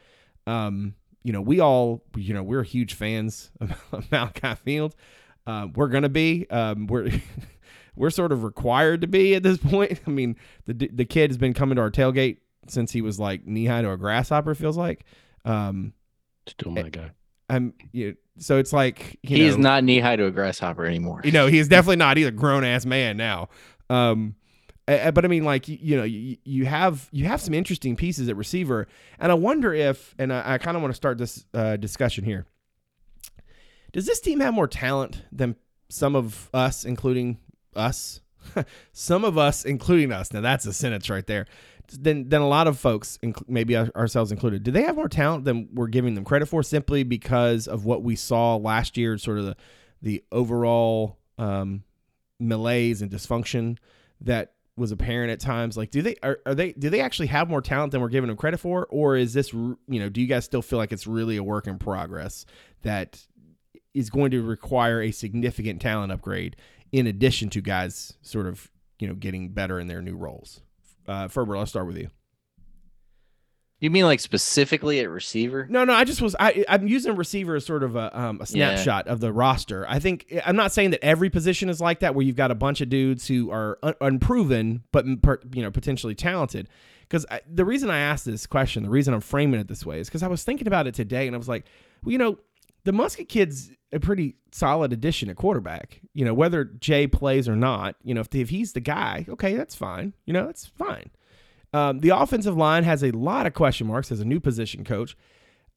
[0.48, 0.96] um
[1.26, 3.74] you know we all you know we're huge fans of
[4.12, 4.96] Malachi Field
[5.48, 7.10] uh, we're gonna be um we're
[7.96, 10.00] we're sort of required to be at this point.
[10.06, 13.46] I mean, the the kid has been coming to our tailgate since he was like
[13.46, 14.54] knee high to a grasshopper.
[14.56, 15.06] Feels like.
[15.46, 15.94] Um,
[16.48, 17.12] Still my guy.
[17.50, 20.86] I'm you know, so it's like you He's know, not knee high to a grasshopper
[20.86, 21.22] anymore.
[21.24, 23.50] you know he's definitely not He's a grown ass man now
[23.90, 24.36] um
[24.86, 28.30] but i mean like you, you know you, you have you have some interesting pieces
[28.30, 28.88] at receiver.
[29.20, 32.24] And i wonder if and i, I kind of want to start this uh, discussion
[32.24, 32.46] here.
[33.94, 35.56] Does this team have more talent than
[35.90, 37.38] some of us including
[37.76, 38.22] us?
[38.92, 40.32] Some of us including us.
[40.32, 41.48] Now that's a sentence right there.
[42.00, 44.64] Than than a lot of folks inc- maybe ourselves included.
[44.64, 48.04] Do they have more talent than we're giving them credit for simply because of what
[48.04, 49.56] we saw last year sort of the
[50.02, 51.84] the overall um,
[52.40, 53.78] malaise and dysfunction
[54.22, 57.50] that was apparent at times like do they are, are they do they actually have
[57.50, 58.86] more talent than we're giving them credit for?
[58.90, 61.68] Or is this you know do you guys still feel like it's really a work
[61.68, 62.46] in progress
[62.82, 63.26] that
[63.94, 66.58] is going to require a significant talent upgrade
[66.92, 68.70] in addition to guys sort of
[69.00, 70.62] you know getting better in their new roles?
[71.08, 72.10] Uh ferber let's start with you
[73.86, 75.68] You mean like specifically at receiver?
[75.70, 78.40] No, no, I just was I I'm using receiver as sort of a um, a
[78.50, 78.76] Yeah.
[78.76, 79.86] snapshot of the roster.
[79.88, 82.56] I think I'm not saying that every position is like that where you've got a
[82.56, 86.68] bunch of dudes who are un- unproven but per, you know potentially talented.
[87.02, 90.08] Because the reason I asked this question, the reason I'm framing it this way is
[90.08, 91.66] because I was thinking about it today and I was like,
[92.04, 92.40] well, you know,
[92.86, 96.02] the Muskett kid's a pretty solid addition at quarterback.
[96.16, 99.54] You know, whether Jay plays or not, you know, if, if he's the guy, okay,
[99.56, 100.14] that's fine.
[100.26, 101.12] You know, that's fine.
[101.76, 105.18] Um, the offensive line has a lot of question marks as a new position coach.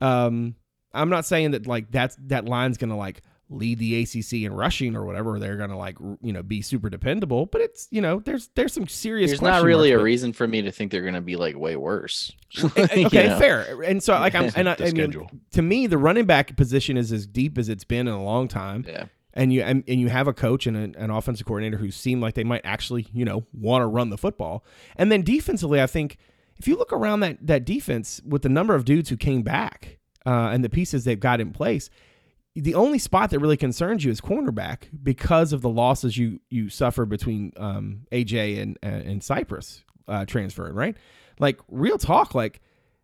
[0.01, 0.55] Um,
[0.95, 4.95] I'm not saying that like that's that line's gonna like lead the ACC in rushing
[4.95, 5.39] or whatever.
[5.39, 8.87] They're gonna like you know be super dependable, but it's you know there's there's some
[8.87, 9.31] serious.
[9.31, 11.37] There's not really a marks, but- reason for me to think they're going to be
[11.37, 12.33] like way worse.
[12.63, 13.39] okay, You know?
[13.39, 13.83] fair.
[13.83, 17.11] And so like I'm and I, I mean, to me the running back position is
[17.13, 18.85] as deep as it's been in a long time.
[18.87, 19.07] Yeah.
[19.39, 22.21] And you and, and you have a coach and an, an offensive coordinator who seem
[22.21, 24.65] like they might actually you know want to run the football
[24.97, 26.19] and then defensively i think
[26.59, 29.99] if you look around that that defense with the number of dudes who came back
[30.27, 31.89] uh, and the pieces they've got in place
[32.55, 36.69] the only spot that really concerns you is cornerback because of the losses you you
[36.69, 40.97] suffer between um, aj and and cypress uh, transferring right
[41.39, 42.61] like real talk like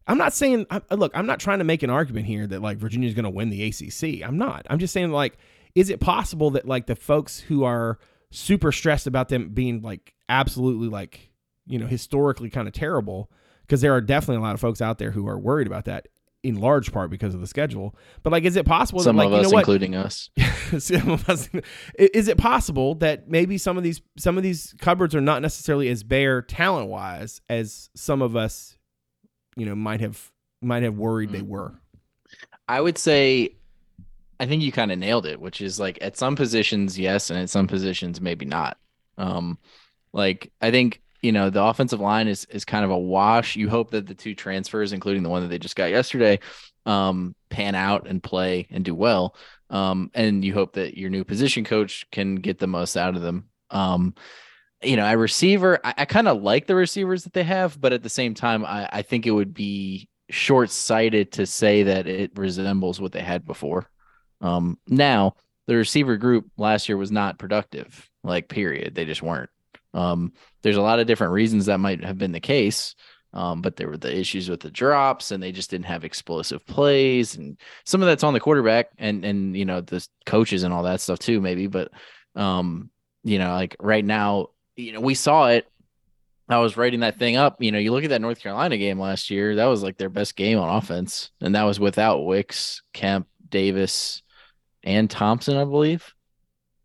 [0.06, 3.14] I'm not saying look, I'm not trying to make an argument here that like Virginia's
[3.14, 4.22] going to win the ACC.
[4.22, 4.66] I'm not.
[4.68, 5.38] I'm just saying like
[5.74, 7.98] is it possible that like the folks who are
[8.30, 11.30] super stressed about them being like absolutely like,
[11.66, 13.30] you know, historically kind of terrible
[13.62, 16.08] because there are definitely a lot of folks out there who are worried about that
[16.42, 17.94] in large part because of the schedule.
[18.22, 20.30] But like is it possible Some that like of you us, know what including us.
[20.78, 21.48] some of us-
[21.98, 25.88] is it possible that maybe some of these some of these cupboards are not necessarily
[25.88, 28.76] as bare talent wise as some of us
[29.56, 31.48] you know might have might have worried they mm.
[31.48, 31.74] were
[32.68, 33.56] I would say,
[34.40, 37.38] I think you kind of nailed it, which is like at some positions, yes, and
[37.38, 38.76] at some positions, maybe not.
[39.16, 39.58] Um,
[40.12, 43.56] like I think you know the offensive line is is kind of a wash.
[43.56, 46.40] You hope that the two transfers, including the one that they just got yesterday,
[46.86, 49.36] um, pan out and play and do well.
[49.70, 53.22] Um, and you hope that your new position coach can get the most out of
[53.22, 53.48] them.
[53.70, 54.14] Um,
[54.82, 57.92] you know, a receiver, I, I kind of like the receivers that they have, but
[57.92, 62.06] at the same time, I, I think it would be short sighted to say that
[62.06, 63.88] it resembles what they had before.
[64.44, 65.36] Um, now,
[65.66, 68.94] the receiver group last year was not productive, like, period.
[68.94, 69.50] They just weren't.
[69.94, 72.94] Um, there's a lot of different reasons that might have been the case.
[73.32, 76.64] Um, but there were the issues with the drops and they just didn't have explosive
[76.66, 80.72] plays and some of that's on the quarterback and and you know the coaches and
[80.72, 81.90] all that stuff too maybe but
[82.36, 82.90] um
[83.24, 85.66] you know like right now you know we saw it
[86.48, 89.00] I was writing that thing up you know you look at that North Carolina game
[89.00, 92.82] last year that was like their best game on offense and that was without Wicks
[92.92, 94.22] Kemp Davis
[94.84, 96.14] and Thompson I believe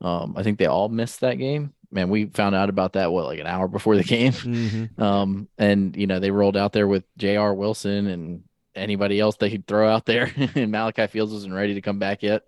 [0.01, 3.25] um I think they all missed that game man we found out about that what
[3.25, 5.01] like an hour before the game mm-hmm.
[5.01, 7.53] um, and you know, they rolled out there with J.R.
[7.53, 8.43] Wilson and
[8.75, 10.31] anybody else they could throw out there.
[10.55, 12.43] and Malachi Fields wasn't ready to come back yet.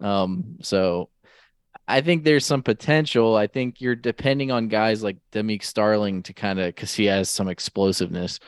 [0.00, 1.10] Um, so
[1.86, 3.36] I think there's some potential.
[3.36, 7.30] I think you're depending on guys like Demick Starling to kind of because he has
[7.30, 8.40] some explosiveness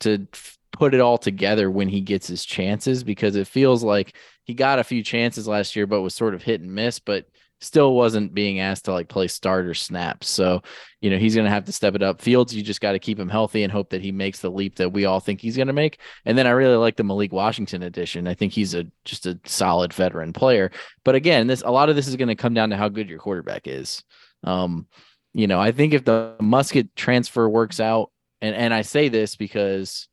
[0.00, 4.16] to f- put it all together when he gets his chances because it feels like
[4.44, 7.26] he got a few chances last year, but was sort of hit and miss, but
[7.60, 10.28] still wasn't being asked to like play starter snaps.
[10.28, 10.62] So,
[11.00, 12.20] you know, he's going to have to step it up.
[12.20, 14.76] Fields, you just got to keep him healthy and hope that he makes the leap
[14.76, 15.98] that we all think he's going to make.
[16.24, 18.28] And then I really like the Malik Washington addition.
[18.28, 20.70] I think he's a just a solid veteran player.
[21.04, 23.08] But again, this a lot of this is going to come down to how good
[23.08, 24.02] your quarterback is.
[24.42, 24.86] Um,
[25.32, 29.36] you know, I think if the Muskett transfer works out, and and I say this
[29.36, 30.06] because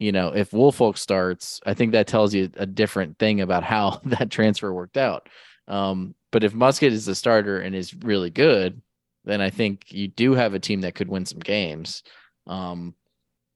[0.00, 4.00] you know, if Woolfolk starts, I think that tells you a different thing about how
[4.06, 5.28] that transfer worked out.
[5.68, 8.80] Um, but if Muskett is the starter and is really good,
[9.24, 12.02] then I think you do have a team that could win some games.
[12.46, 12.94] Um,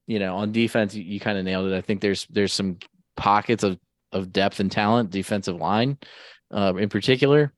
[0.07, 1.77] you know, on defense, you, you kind of nailed it.
[1.77, 2.77] I think there's there's some
[3.17, 3.79] pockets of
[4.13, 5.97] of depth and talent, defensive line,
[6.53, 7.53] uh, in particular,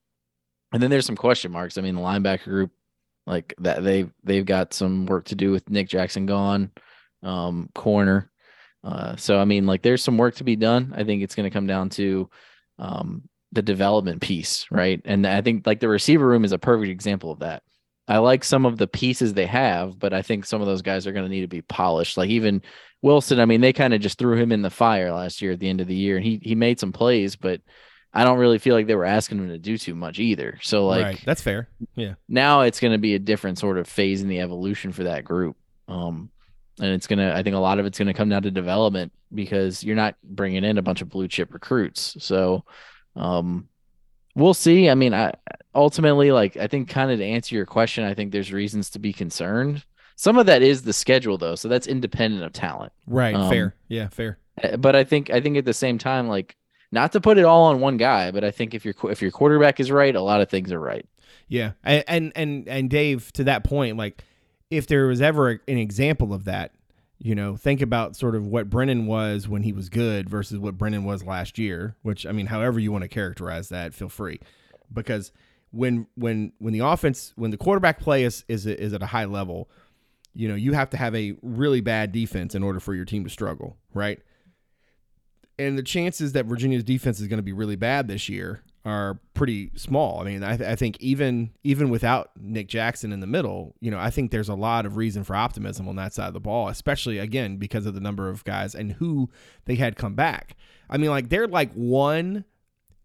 [0.73, 1.77] and then there's some question marks.
[1.77, 2.71] I mean, the linebacker group,
[3.27, 6.71] like that, they they've got some work to do with Nick Jackson gone,
[7.25, 8.31] um, corner.
[8.87, 10.95] Uh, so I mean, like there's some work to be done.
[10.97, 12.31] I think it's going to come down to
[12.79, 15.01] um, the development piece, right?
[15.05, 17.65] And I think like the receiver room is a perfect example of that.
[18.07, 21.07] I like some of the pieces they have, but I think some of those guys
[21.07, 22.17] are going to need to be polished.
[22.17, 22.63] Like even
[23.03, 25.59] Wilson, I mean, they kind of just threw him in the fire last year at
[25.59, 27.61] the end of the year, and he he made some plays, but
[28.13, 30.59] I don't really feel like they were asking him to do too much either.
[30.63, 31.23] So like right.
[31.27, 31.69] That's fair.
[31.97, 32.15] Yeah.
[32.29, 35.25] Now it's going to be a different sort of phase in the evolution for that
[35.25, 35.57] group.
[35.89, 36.31] Um,
[36.79, 38.51] and it's going to, I think a lot of it's going to come down to
[38.51, 42.17] development because you're not bringing in a bunch of blue chip recruits.
[42.21, 42.65] So,
[43.15, 43.69] um,
[44.35, 44.91] we'll see.
[44.91, 45.33] I mean, I
[45.75, 48.99] ultimately, like, I think kind of to answer your question, I think there's reasons to
[48.99, 49.85] be concerned.
[50.17, 51.55] Some of that is the schedule though.
[51.55, 52.93] So that's independent of talent.
[53.07, 53.35] Right.
[53.35, 53.75] Um, fair.
[53.89, 54.09] Yeah.
[54.09, 54.39] Fair.
[54.63, 56.57] Uh, But I think, I think at the same time, like,
[56.93, 59.33] not to put it all on one guy, but I think if your if your
[59.33, 61.05] quarterback is right, a lot of things are right.
[61.49, 64.23] Yeah, and and, and Dave, to that point, like
[64.71, 66.73] if there was ever an example of that,
[67.19, 70.77] you know, think about sort of what Brennan was when he was good versus what
[70.77, 71.97] Brennan was last year.
[72.03, 74.41] Which I mean, however you want to characterize that, feel free,
[74.93, 75.33] because
[75.71, 79.25] when when when the offense when the quarterback play is is is at a high
[79.25, 79.71] level,
[80.35, 83.25] you know, you have to have a really bad defense in order for your team
[83.25, 84.21] to struggle, right?
[85.59, 89.19] And the chances that Virginia's defense is going to be really bad this year are
[89.35, 90.21] pretty small.
[90.21, 93.91] I mean, I, th- I think even even without Nick Jackson in the middle, you
[93.91, 96.41] know, I think there's a lot of reason for optimism on that side of the
[96.41, 99.29] ball, especially again because of the number of guys and who
[99.65, 100.57] they had come back.
[100.89, 102.45] I mean, like they're like one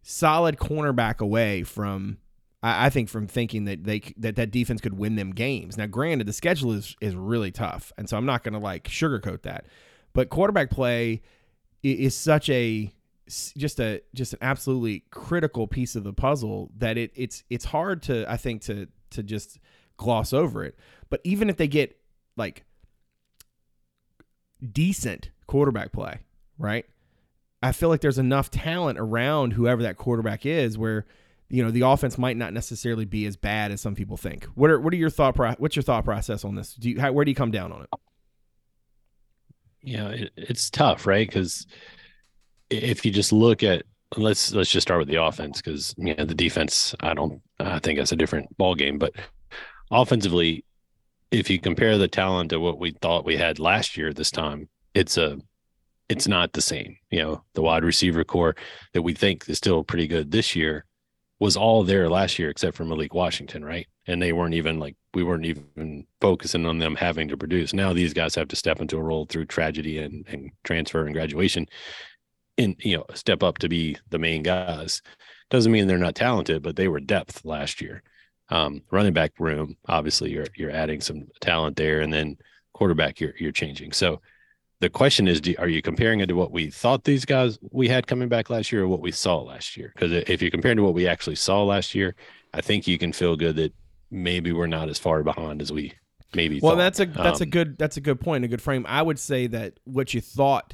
[0.04, 2.18] solid cornerback away from.
[2.62, 5.78] I I think from thinking that they that that defense could win them games.
[5.78, 8.84] Now, granted, the schedule is is really tough, and so I'm not going to like
[8.86, 9.66] sugarcoat that.
[10.14, 11.22] But quarterback play
[11.84, 12.92] i- is such a
[13.58, 18.02] just a just an absolutely critical piece of the puzzle that it it's it's hard
[18.04, 19.60] to I think to to just
[19.98, 20.78] gloss over it.
[21.10, 21.98] But even if they get
[22.36, 22.64] like
[24.72, 26.20] decent quarterback play,
[26.58, 26.86] right?
[27.64, 31.06] I feel like there's enough talent around whoever that quarterback is where
[31.50, 34.46] you know the offense might not necessarily be as bad as some people think.
[34.56, 36.74] What are what are your thought pro- what's your thought process on this?
[36.74, 37.90] Do you how, where do you come down on it?
[39.84, 41.68] Yeah, it, it's tough right because
[42.72, 43.84] if you just look at
[44.18, 47.80] let's let's just start with the offense because you know the defense i don't i
[47.80, 49.14] think that's a different ball game but
[49.90, 50.66] offensively
[51.32, 54.68] if you compare the talent to what we thought we had last year this time
[54.94, 55.38] it's a
[56.12, 56.98] it's not the same.
[57.10, 58.56] You know the wide receiver core
[58.94, 60.86] that we think is still pretty good this year
[61.40, 63.88] was all there last year except for malik washington right?
[64.08, 67.74] And they weren't even like we weren't even focusing on them having to produce.
[67.74, 71.14] Now these guys have to step into a role through tragedy and, and transfer and
[71.14, 71.68] graduation
[72.58, 75.02] and you know step up to be the main guys
[75.50, 78.04] doesn't mean they're not talented but they were depth last year
[78.50, 82.38] um, running back room obviously you're you're adding some talent there and then
[82.74, 84.20] quarterback you're you're changing so
[84.80, 87.88] the question is do, are you comparing it to what we thought these guys we
[87.88, 90.78] had coming back last year or what we saw last year because if you're comparing
[90.78, 92.16] to what we actually saw last year
[92.54, 93.74] i think you can feel good that
[94.10, 95.94] maybe we're not as far behind as we
[96.34, 96.78] maybe Well, thought.
[96.78, 98.86] that's a that's a Um, good that's a good point, a good frame.
[98.88, 100.74] I would say that what you thought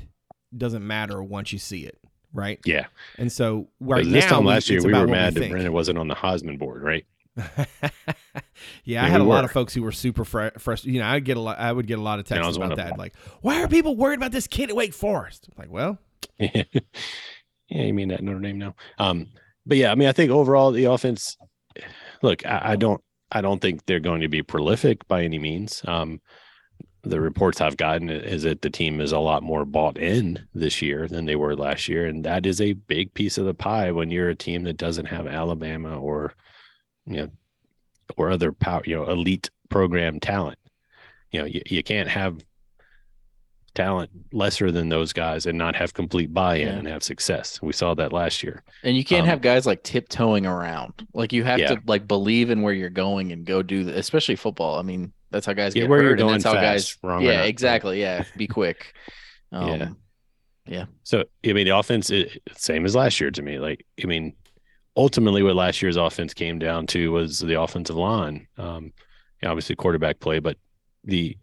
[0.56, 1.98] doesn't matter once you see it,
[2.34, 2.60] right?
[2.66, 2.88] yeah
[3.18, 5.52] And so right now, this time last year we were mad that think.
[5.52, 7.06] Brennan wasn't on the Heisman board right
[8.84, 10.96] yeah, I had a we lot of folks who were super fr- frustrated.
[10.96, 11.60] You know, I get a lot.
[11.60, 14.32] I would get a lot of texts about that, like, "Why are people worried about
[14.32, 16.00] this kid at Wake Forest?" I'm like, well,
[16.40, 16.64] yeah,
[17.70, 18.76] you mean that Notre Dame now?
[18.98, 19.28] Um,
[19.66, 21.38] but yeah, I mean, I think overall the offense.
[22.24, 25.84] Look, I, I don't, I don't think they're going to be prolific by any means.
[25.86, 26.22] Um,
[27.04, 30.82] the reports I've gotten is that the team is a lot more bought in this
[30.82, 33.92] year than they were last year, and that is a big piece of the pie
[33.92, 36.34] when you're a team that doesn't have Alabama or,
[37.06, 37.30] you know,
[38.18, 40.58] or other power, you know, elite program talent.
[41.32, 42.44] You know, you, you can't have
[43.76, 46.74] talent lesser than those guys and not have complete buy-in Yeah.
[46.74, 47.62] and have success.
[47.62, 48.64] We saw that last year.
[48.84, 51.06] And you can't Um, have guys like tiptoeing around.
[51.14, 51.76] Like you have Yeah.
[51.76, 54.80] to like believe in where you're going and go do that, especially football.
[54.80, 56.04] I mean, that's how guys Yeah, get where hurt.
[56.04, 58.00] you're and going that's how fast, guys wrong Yeah, exactly.
[58.02, 58.24] Yeah.
[58.36, 58.94] Be quick.
[59.52, 59.90] Yeah.
[60.66, 60.86] yeah.
[61.04, 63.60] So I mean, the offense it, same as last year to me.
[63.60, 64.34] Like I mean,
[64.98, 68.48] ultimately, what last year's offense came down to was the offensive line.
[68.58, 68.92] Um,
[69.46, 70.58] obviously quarterback play, but
[71.06, 71.38] the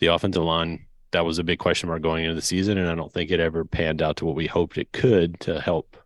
[0.00, 2.94] the offensive line that was a big question mark going into the season, and I
[2.94, 5.96] don't think it ever panned out to what we hoped it could to help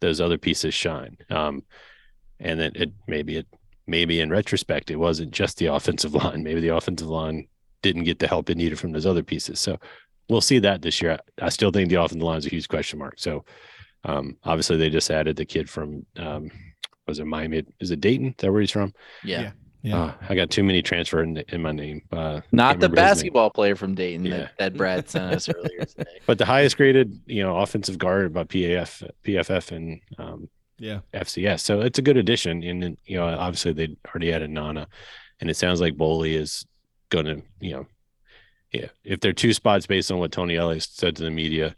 [0.00, 1.18] those other pieces shine.
[1.30, 1.62] Um,
[2.40, 3.46] and then it maybe it
[3.88, 6.42] maybe in retrospect, it wasn't just the offensive line.
[6.42, 7.48] Maybe the offensive line
[7.82, 9.60] didn't get the help it needed from those other pieces.
[9.60, 9.78] So
[10.28, 11.18] we'll see that this year.
[11.40, 13.14] I, I still think the offensive line is a huge question mark.
[13.18, 13.44] So
[14.04, 16.50] um, obviously they just added the kid from um,
[17.06, 17.64] was it Miami?
[17.80, 18.28] Is it Dayton?
[18.28, 18.92] Is that where he's from?
[19.24, 19.40] Yeah.
[19.40, 19.50] Yeah.
[19.82, 20.02] Yeah.
[20.02, 22.02] Uh, I got too many transfer in, in my name.
[22.10, 22.94] Uh, Not the remember his name.
[22.94, 24.36] basketball player from Dayton Yeah.
[24.36, 26.04] that, that Brad sent us earlier today.
[26.26, 31.00] but the highest graded, you know, offensive guard by PAF, PFF, and um, yeah.
[31.14, 31.60] FCS.
[31.60, 32.62] So it's a good addition.
[32.62, 34.86] And you know, obviously they already added Nana,
[35.40, 36.64] and it sounds like Boley is
[37.10, 37.86] going to, you know,
[38.72, 41.74] yeah, if they're two spots based on what Tony Elliott said to the media,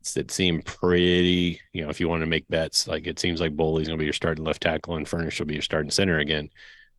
[0.00, 3.40] it's, it seemed pretty, you know, if you want to make bets, like it seems
[3.40, 5.90] like Boley's going to be your starting left tackle and Furnish will be your starting
[5.90, 6.50] center again.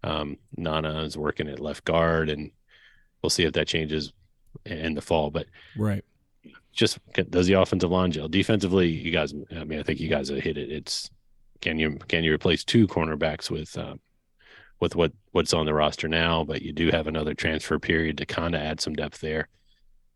[0.03, 2.49] Um, Nana is working at left guard, and
[3.21, 4.11] we'll see if that changes
[4.65, 5.29] in the fall.
[5.29, 5.45] But
[5.77, 6.03] Right.
[6.73, 6.97] just
[7.29, 8.87] does the offensive line gel defensively?
[8.87, 10.71] You guys, I mean, I think you guys have hit it.
[10.71, 11.09] It's
[11.61, 13.99] can you can you replace two cornerbacks with um,
[14.79, 16.43] with what what's on the roster now?
[16.43, 19.49] But you do have another transfer period to kind of add some depth there.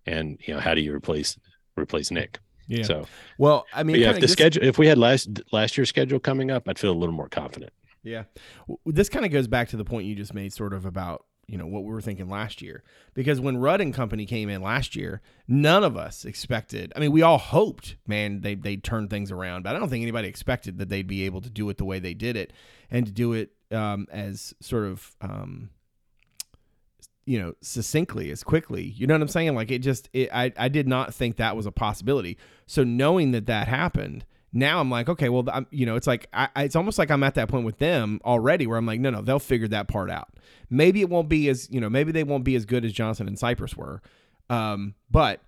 [0.05, 1.37] And you know, how do you replace
[1.77, 2.39] replace Nick?
[2.67, 2.83] Yeah.
[2.83, 3.05] So
[3.37, 6.51] well, I mean, yeah, if the schedule, if we had last last year's schedule coming
[6.51, 7.73] up, I'd feel a little more confident.
[8.03, 8.23] Yeah.
[8.85, 11.57] This kind of goes back to the point you just made, sort of about, you
[11.57, 12.83] know, what we were thinking last year.
[13.13, 17.11] Because when Rudd and company came in last year, none of us expected, I mean,
[17.11, 20.77] we all hoped, man, they, they'd turn things around, but I don't think anybody expected
[20.77, 22.53] that they'd be able to do it the way they did it
[22.91, 25.71] and to do it um, as sort of, um,
[27.25, 28.83] you know, succinctly, as quickly.
[28.83, 29.55] You know what I'm saying?
[29.55, 32.37] Like it just, it, I, I did not think that was a possibility.
[32.65, 36.27] So knowing that that happened, now I'm like, okay, well, I'm, you know, it's like
[36.33, 38.99] I, I- it's almost like I'm at that point with them already, where I'm like,
[38.99, 40.29] no, no, they'll figure that part out.
[40.69, 43.27] Maybe it won't be as, you know, maybe they won't be as good as Johnson
[43.27, 44.01] and Cypress were,
[44.49, 45.41] um, but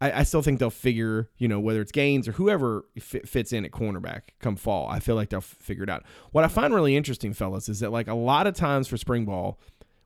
[0.00, 3.52] I, I still think they'll figure, you know, whether it's Gaines or whoever fit, fits
[3.52, 4.88] in at cornerback come fall.
[4.88, 6.04] I feel like they'll f- figure it out.
[6.32, 9.24] What I find really interesting, fellas, is that like a lot of times for spring
[9.24, 9.58] ball,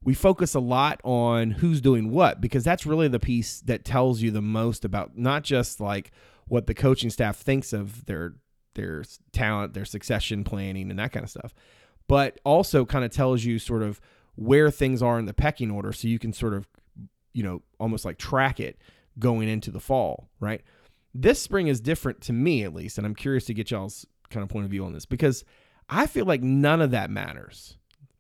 [0.03, 4.21] we focus a lot on who's doing what because that's really the piece that tells
[4.21, 6.11] you the most about not just like
[6.49, 8.35] what the coaching staff thinks of their
[8.75, 11.55] their talent, their succession planning, and that kind of stuff,
[12.09, 14.01] but also kind of tells you sort of
[14.35, 16.67] where things are in the pecking order, so you can sort of
[17.33, 18.79] you know almost like track it
[19.19, 20.63] going into the fall, right?
[21.15, 24.43] This spring is different to me at least, and I'm curious to get y'all's kind
[24.43, 25.45] of point of view on this because
[25.89, 27.77] I feel like none of that matters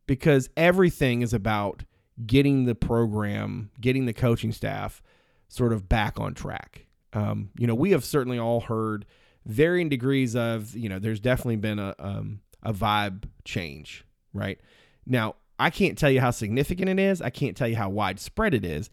[0.06, 1.84] because everything is about
[2.26, 5.02] getting the program, getting the coaching staff
[5.48, 6.86] sort of back on track.
[7.12, 9.06] Um, you know, we have certainly all heard
[9.46, 14.60] varying degrees of, you know, there's definitely been a um, a vibe change, right?
[15.06, 17.20] Now, I can't tell you how significant it is.
[17.20, 18.90] I can't tell you how widespread it is.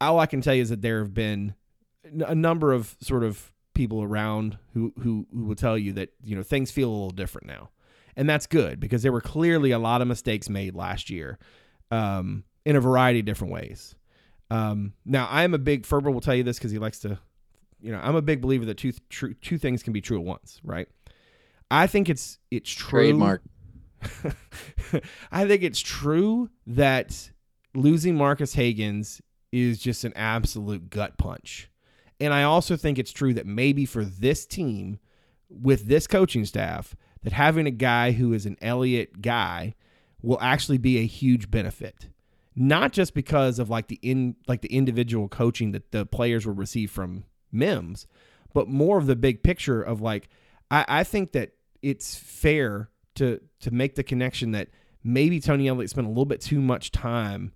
[0.00, 1.54] All I can tell you is that there have been
[2.26, 6.36] a number of sort of people around who who who will tell you that you
[6.36, 7.70] know things feel a little different now,
[8.16, 11.38] and that's good because there were clearly a lot of mistakes made last year,
[11.90, 13.94] um, in a variety of different ways.
[14.50, 17.18] Um, now I am a big Ferber will tell you this because he likes to,
[17.82, 20.24] you know, I'm a big believer that two true two things can be true at
[20.24, 20.88] once, right?
[21.70, 23.00] I think it's it's true.
[23.00, 23.42] Trademark.
[25.32, 27.30] I think it's true that
[27.74, 29.20] losing Marques Hagans
[29.52, 31.70] is just an absolute gut punch.
[32.20, 34.98] And I also think it's true that maybe for this team
[35.48, 39.74] with this coaching staff that having a guy who is an Elliott guy
[40.22, 42.08] will actually be a huge benefit.
[42.54, 46.54] Not just because of like the in like the individual coaching that the players will
[46.54, 48.06] receive from Mims,
[48.54, 50.28] but more of the big picture of like
[50.70, 54.68] I, I think that it's fair to to make the connection that
[55.04, 57.52] maybe Tony Elliott spent a little bit too much time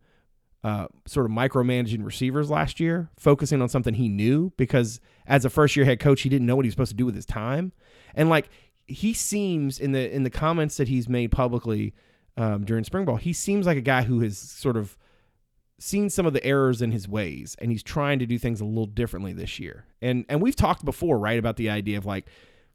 [0.64, 5.50] uh, sort of micromanaging receivers last year, focusing on something he knew because as a
[5.50, 7.26] first year head coach, he didn't know what he was supposed to do with his
[7.26, 7.72] time.
[8.16, 8.48] And like
[8.86, 11.94] he seems in the in the comments that he's made publicly
[12.36, 14.96] um, during spring ball, he seems like a guy who has sort of
[15.78, 18.64] seen some of the errors in his ways and he's trying to do things a
[18.64, 19.84] little differently this year.
[20.00, 22.26] And and we've talked before, right, about the idea of like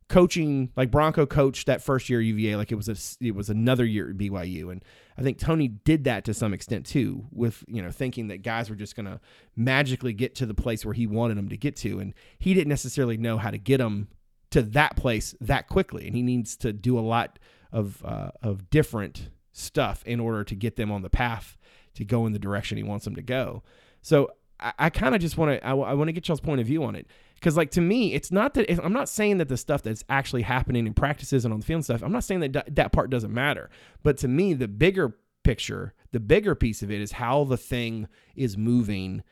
[0.07, 3.85] coaching like Bronco coached that first year UVA like it was a it was another
[3.85, 4.83] year at BYU and
[5.17, 8.69] I think Tony did that to some extent too with you know thinking that guys
[8.69, 9.19] were just going to
[9.55, 11.99] magically get to the place where he wanted them to get to.
[11.99, 14.07] And he didn't necessarily know how to get them
[14.49, 16.07] to that place that quickly.
[16.07, 17.39] And he needs to do a lot
[17.71, 21.57] of uh, of different stuff in order to get them on the path
[21.95, 23.63] to go in the direction he wants them to go.
[24.01, 24.31] So
[24.61, 26.67] I, I kind of just want to I, I want to get y'all's point of
[26.67, 27.07] view on it.
[27.35, 30.43] Because like to me it's not that i'm not saying that the stuff that's actually
[30.43, 33.09] happening in practices and on the field stuff i'm not saying that d- that part
[33.09, 33.69] doesn't matter.
[34.03, 38.07] But to me the bigger picture the bigger piece of it is how the thing
[38.35, 39.23] is moving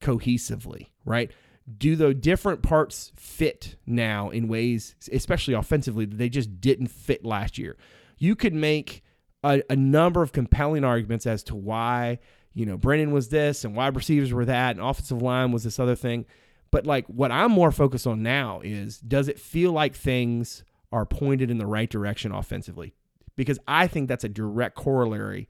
[0.00, 1.30] cohesively right?
[1.78, 7.24] Do the different parts fit now in ways especially offensively that they just didn't fit
[7.24, 7.76] last year?
[8.18, 9.02] You could make
[9.44, 12.18] a, a number of compelling arguments as to why
[12.54, 15.78] you know Brennan was this and wide receivers were that and offensive line was this
[15.78, 16.24] other thing.
[16.70, 21.04] But like what I'm more focused on now is does it feel like things are
[21.06, 22.94] pointed in the right direction offensively?
[23.36, 25.48] Because I think that's a direct corollary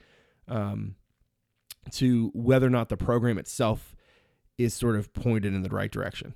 [0.48, 0.96] um,
[1.92, 3.94] to whether or not the program itself
[4.58, 6.34] is sort of pointed in the right direction.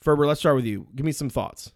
[0.00, 0.88] Ferber, let's start with you.
[0.94, 1.72] Give me some thoughts.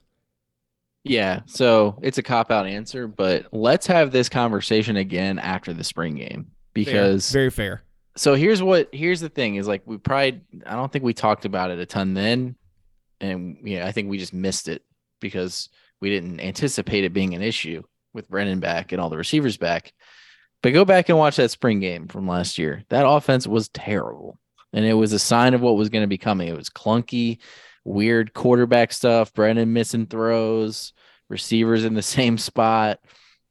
[1.05, 5.85] Yeah, so it's a cop out answer, but let's have this conversation again after the
[5.85, 7.41] spring game because Fair.
[7.41, 7.83] very fair.
[8.17, 11.45] so here's what here's the thing is like we probably I don't think we talked
[11.45, 12.57] about it a ton then,
[13.21, 14.83] and yeah, I think we just missed it
[15.21, 15.69] because
[16.01, 17.83] we didn't anticipate it being an issue
[18.15, 19.93] with Brennan back and all the receivers back.
[20.63, 22.85] But go back and watch that spring game from last year.
[22.89, 24.39] That offense was terrible,
[24.73, 26.49] and it was a sign of what was going to be coming.
[26.49, 27.39] It was clunky,
[27.85, 29.33] weird quarterback stuff.
[29.33, 30.93] Brennan missing throws,
[31.29, 33.01] receivers in the same spot.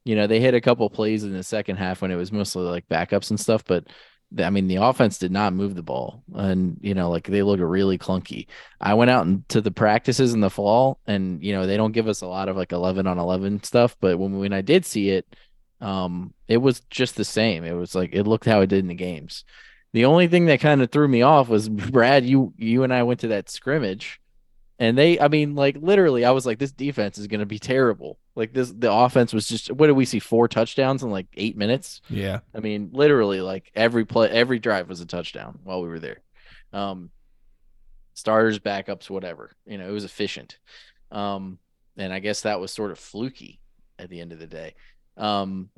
[0.04, 2.64] You know, they hit a couple plays in the second half when it was mostly
[2.64, 3.86] like backups and stuff, but
[4.38, 7.60] I mean, the offense did not move the ball, and you know, like they look
[7.60, 8.46] really clunky.
[8.80, 12.08] I went out into the practices in the fall, and you know, they don't give
[12.08, 15.10] us a lot of like eleven on eleven stuff, but when when I did see
[15.10, 15.26] it,
[15.80, 17.64] um, it was just the same.
[17.64, 19.44] It was like it looked how it did in the games.
[19.92, 22.24] The only thing that kind of threw me off was Brad.
[22.24, 24.20] You you and I went to that scrimmage,
[24.78, 27.58] and they, I mean, like literally, I was like, this defense is going to be
[27.58, 28.18] terrible.
[28.34, 29.70] Like this, the offense was just.
[29.70, 30.18] What did we see?
[30.18, 32.00] Four touchdowns in like eight minutes.
[32.08, 32.40] Yeah.
[32.54, 36.22] I mean, literally, like every play, every drive was a touchdown while we were there.
[36.72, 37.10] Um,
[38.14, 39.52] starters, backups, whatever.
[39.66, 40.58] You know, it was efficient.
[41.12, 41.58] Um,
[41.96, 43.60] and I guess that was sort of fluky
[43.98, 44.74] at the end of the day.
[45.16, 45.70] Um,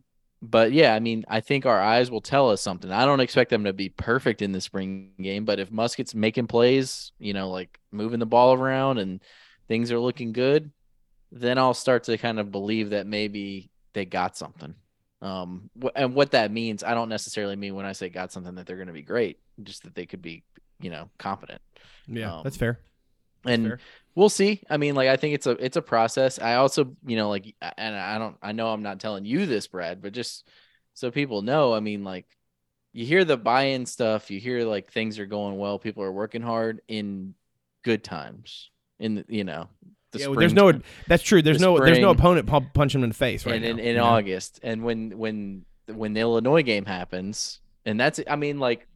[0.51, 2.90] but yeah, I mean, I think our eyes will tell us something.
[2.90, 6.47] I don't expect them to be perfect in the spring game, but if Muskett's making
[6.47, 9.20] plays, you know, like moving the ball around and
[9.68, 10.70] things are looking good,
[11.32, 14.74] then I'll start to kind of believe that maybe they got something.
[15.22, 18.66] Um, and what that means, I don't necessarily mean when I say got something that
[18.66, 20.44] they're going to be great, just that they could be,
[20.80, 21.61] you know, competent.
[22.07, 22.36] Yeah.
[22.36, 22.78] Um, that's fair.
[23.47, 23.80] And fair.
[24.14, 24.62] we'll see.
[24.68, 26.38] I mean, like I think it's a it's a process.
[26.38, 29.66] I also, you know, like and I don't I know I'm not telling you this,
[29.66, 30.49] Brad, but just
[30.94, 32.26] so people know, I mean, like
[32.92, 36.42] you hear the buy-in stuff, you hear like things are going well, people are working
[36.42, 37.34] hard in
[37.84, 38.70] good times.
[38.99, 39.68] In the, you know,
[40.12, 40.72] the yeah, well, there's no.
[41.07, 41.42] That's true.
[41.42, 41.78] There's the no.
[41.78, 43.99] There's no opponent pu- punching him in the face right and in, in?
[43.99, 48.86] August, and when when when the Illinois game happens, and that's I mean like,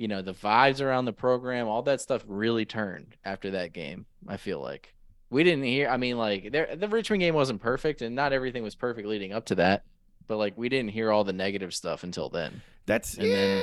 [0.00, 4.06] you know, the vibes around the program, all that stuff really turned after that game.
[4.26, 4.94] I feel like
[5.28, 5.88] we didn't hear.
[5.88, 9.32] I mean, like there the Richmond game wasn't perfect, and not everything was perfect leading
[9.34, 9.84] up to that.
[10.26, 12.62] But like we didn't hear all the negative stuff until then.
[12.86, 13.36] That's And yeah.
[13.36, 13.62] then-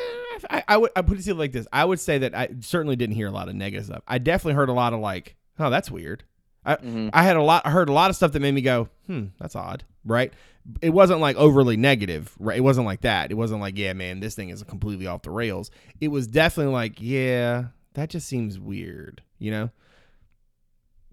[0.52, 1.68] I, I would I put it like this.
[1.74, 4.04] I would say that I certainly didn't hear a lot of negative stuff.
[4.08, 6.24] I definitely heard a lot of like, oh, that's weird.
[6.76, 7.10] Mhm.
[7.14, 7.66] I had a lot.
[7.66, 10.34] I heard a lot of stuff that made me go, hmm, that's odd, right?
[10.82, 12.58] It wasn't like overly negative, right?
[12.58, 13.32] It wasn't like that.
[13.32, 15.72] It wasn't like, yeah, man, this thing is completely off the rails.
[16.02, 19.70] It was definitely like, yeah, that just seems weird, you know.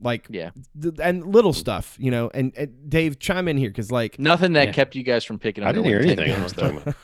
[0.01, 0.51] Like, Yeah,
[0.83, 2.29] th- and little stuff, you know.
[2.35, 4.73] And, and Dave, chime in here because, like, nothing that Yeah.
[4.73, 5.69] kept you guys from picking up.
[5.69, 6.33] I didn't hear anything.
[6.33, 6.95] I games, was talking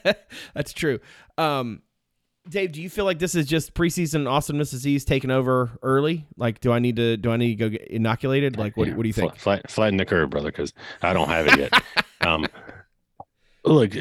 [0.00, 0.16] about.
[0.54, 0.98] That's true.
[1.36, 1.82] Um,
[2.48, 6.26] Dave, do you feel like this is just preseason awesomeness disease taking over early?
[6.36, 8.56] Like, do I need to do I need to go get inoculated?
[8.56, 9.36] Like, what, Yeah, what do you think?
[9.36, 10.72] Flat, flatten the curve, brother, because
[11.02, 11.82] I don't have it yet.
[12.26, 12.46] um,
[13.64, 13.92] look,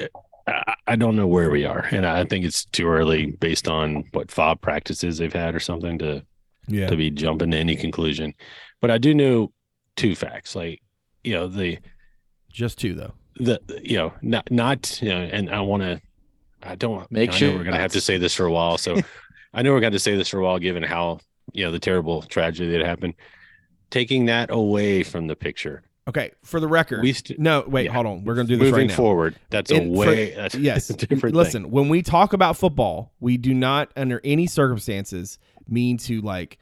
[0.47, 4.05] I, I don't know where we are, and I think it's too early based on
[4.13, 6.23] what fob practices they've had or something to
[6.67, 8.33] Yeah, to be jumping to any conclusion.
[8.81, 9.51] But I do know
[9.95, 10.81] two facts, like
[11.23, 11.79] you know the
[12.49, 13.13] just two though.
[13.35, 16.01] the you know not not you know, and I want to.
[16.63, 18.77] I don't Make I sure- we're gonna have to say this for a while.
[18.77, 18.97] So
[19.53, 21.19] I know we're going to say this for a while, given how
[21.53, 23.13] you know the terrible tragedy that happened.
[23.89, 27.93] Taking that away from the picture, Okay, for the record, we st- no, wait, yeah.
[27.93, 28.25] hold on.
[28.25, 28.95] We're gonna do this moving right now.
[28.95, 29.35] forward.
[29.49, 30.33] That's In- a for- way.
[30.35, 31.63] that's, Yes, different listen.
[31.63, 31.71] thing.
[31.71, 35.39] When we talk about football, we do not, under any circumstances,
[35.69, 36.57] mean to like,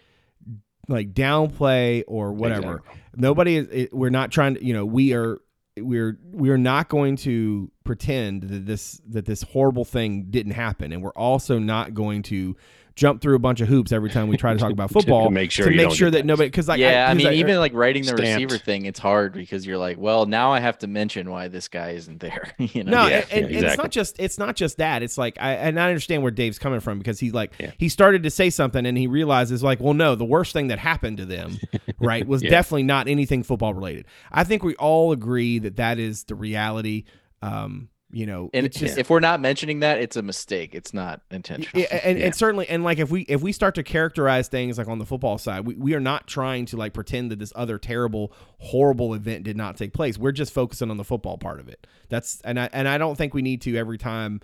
[0.87, 2.77] like downplay or whatever.
[2.77, 3.01] Exactly.
[3.17, 3.67] Nobody is.
[3.71, 4.63] It, we're not trying to.
[4.63, 5.39] You know, we are.
[5.77, 11.03] We're we're not going to pretend that this that this horrible thing didn't happen, and
[11.03, 12.55] we're also not going to
[12.95, 15.29] jump through a bunch of hoops every time we try to talk about To football
[15.29, 17.73] make sure to make sure that nobody because like yeah, I, 'cause mean, even like
[17.73, 18.21] writing the Stamped.
[18.43, 21.67] receiver thing, it's hard because you're like, well, now I have to mention why this
[21.67, 22.53] guy isn't there.
[22.57, 22.91] you know?
[23.03, 25.03] No, Yeah, and, and- yeah, and it's not just it's not just that.
[25.03, 27.71] It's like I and I understand where Dave's coming from because he's like Yeah.
[27.77, 30.79] he started to say something and he realizes like, well, no, the worst thing that
[30.79, 31.57] happened to them,
[31.99, 32.49] right, was Yeah.
[32.51, 34.05] definitely not anything football related.
[34.31, 37.03] I think we all agree that that is the reality.
[37.41, 40.73] Um, you know, And it's just if we're not mentioning that, it's a mistake.
[40.73, 41.69] It's not intentional.
[41.81, 42.25] Yeah, and, Yeah.
[42.27, 45.05] and certainly and like if we if we start to characterize things like on the
[45.05, 49.13] football side we, we are not trying to like pretend that this other terrible horrible
[49.13, 52.39] event did not take place we're just focusing on the football part of it that's
[52.45, 54.39] and i and i don't think we need to every time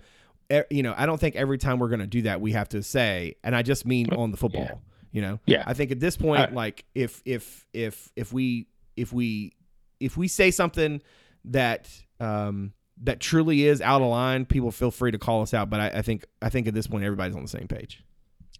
[0.70, 2.82] you know i don't think every time we're going to do that we have to
[2.82, 5.64] say and i just mean on the football you know Yeah.
[5.66, 8.66] i think at this point I- like if if if if we
[8.96, 9.54] if we
[9.98, 11.00] if we say something
[11.46, 11.88] that
[12.20, 15.80] um that truly is out of line people feel free to call us out but
[15.80, 18.02] i, I think i think at this point everybody's on the same page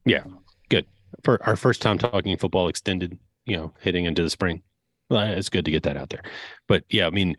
[0.04, 0.24] Yeah,
[0.68, 0.86] good.
[1.24, 4.62] For our first time talking football extended, you know, hitting into the spring.
[5.10, 6.22] Well, it's good to get that out there.
[6.68, 7.36] But yeah, I mean,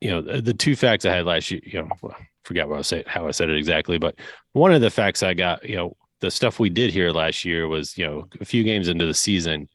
[0.00, 2.78] you know, the, the two facts I had last year, you know, well, forgot what
[2.78, 4.16] I said, how I said it exactly, but
[4.52, 7.68] one of the facts I got, you know, the stuff we did here last year
[7.68, 9.68] was, you know, a few games into the season,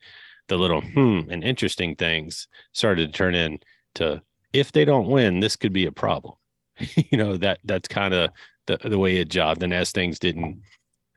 [0.47, 4.21] the little hmm and interesting things started to turn into
[4.53, 6.35] if they don't win, this could be a problem.
[6.77, 8.31] you know, that that's kind of
[8.67, 9.63] the the way it jobbed.
[9.63, 10.61] And as things didn't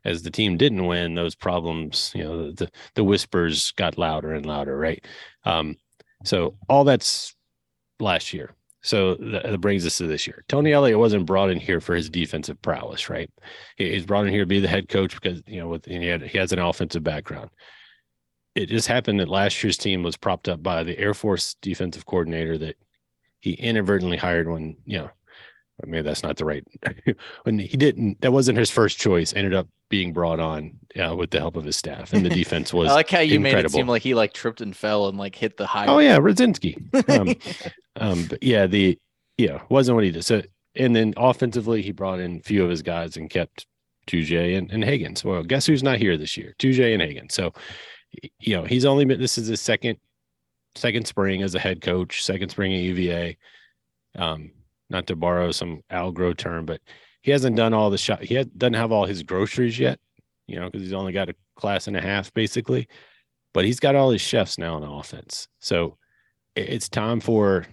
[0.05, 4.45] as the team didn't win, those problems, you know, the the whispers got louder and
[4.45, 5.05] louder, right?
[5.43, 5.75] Um,
[6.23, 7.35] so all that's
[7.99, 8.53] last year.
[8.81, 10.45] So that, brings us to this year.
[10.47, 13.29] Tony Elliott wasn't brought in here for his defensive prowess, right?
[13.75, 16.21] He's brought in here to be the head coach because you know with he, had,
[16.21, 17.49] he has an offensive background.
[18.55, 22.05] It just happened that last year's team was propped up by the Air Force defensive
[22.05, 22.77] coordinator that
[23.47, 25.09] he inadvertently hired when you know
[25.85, 26.65] maybe that's not the right
[27.43, 30.71] when he didn't that wasn't his first choice ended up being brought on
[31.01, 33.39] uh, with the help of his staff and the defense was I like how you
[33.39, 35.85] made it seem like he like tripped and fell and like hit the high.
[35.87, 36.75] oh yeah Rudzinski.
[37.07, 37.35] Um,
[37.99, 38.99] um but yeah the
[39.37, 40.25] yeah wasn't what he did.
[40.25, 40.41] So
[40.75, 43.65] and then offensively he brought in a few of his guys and kept
[44.07, 46.53] Tujay and, and Higgins well guess who's not here this year?
[46.59, 47.53] Tujay and Higgins so
[48.39, 49.99] you know he's only been this is his second
[50.77, 53.37] second spring as a head coach second spring at UVA
[54.17, 54.51] um
[54.89, 56.81] not to borrow some Al Algro term but
[57.21, 59.99] he hasn't done all the shot he doesn't have all his groceries yet
[60.47, 62.87] you know because he's only got a class and a half basically.
[63.53, 65.47] But he's got all his chefs now on offense.
[65.59, 65.97] So
[66.55, 67.65] it's time for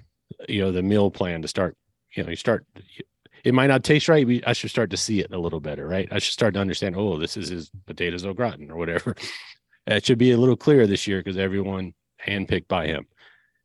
[0.49, 1.77] you know the meal plan to start
[2.17, 2.67] you know you start
[3.45, 5.87] it might not taste right we, i should start to see it a little better
[5.87, 6.09] right?
[6.11, 9.15] I should start to understand oh this is his potatoes au gratin or whatever.
[9.87, 11.93] It should be a little clearer this year because everyone
[12.27, 13.07] handpicked by him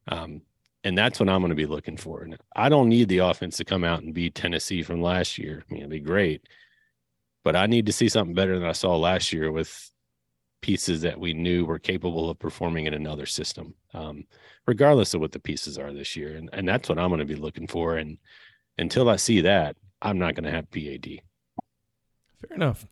[0.08, 0.42] um,
[0.84, 3.58] and that's what i'm going to be looking for and i don't need the offense
[3.58, 6.48] to come out and beat tennessee from last year i mean it'd be great
[7.44, 9.92] but i need to see something better than i saw last year with
[10.62, 14.26] pieces that we knew were capable of performing in another system um,
[14.70, 16.36] regardless of what the pieces are this year.
[16.36, 17.98] And, and that's what I'm going to be looking for.
[17.98, 18.20] And
[18.78, 21.22] until I see that, I'm not going to have PAD.
[22.40, 22.86] fair enough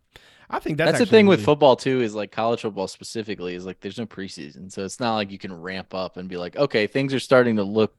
[0.50, 3.56] i think that's, That's, the actually thing with football too, is like college football specifically,
[3.56, 6.38] is like there's no preseason, so it's not like you can ramp up and be
[6.38, 7.96] like, okay, things are starting to look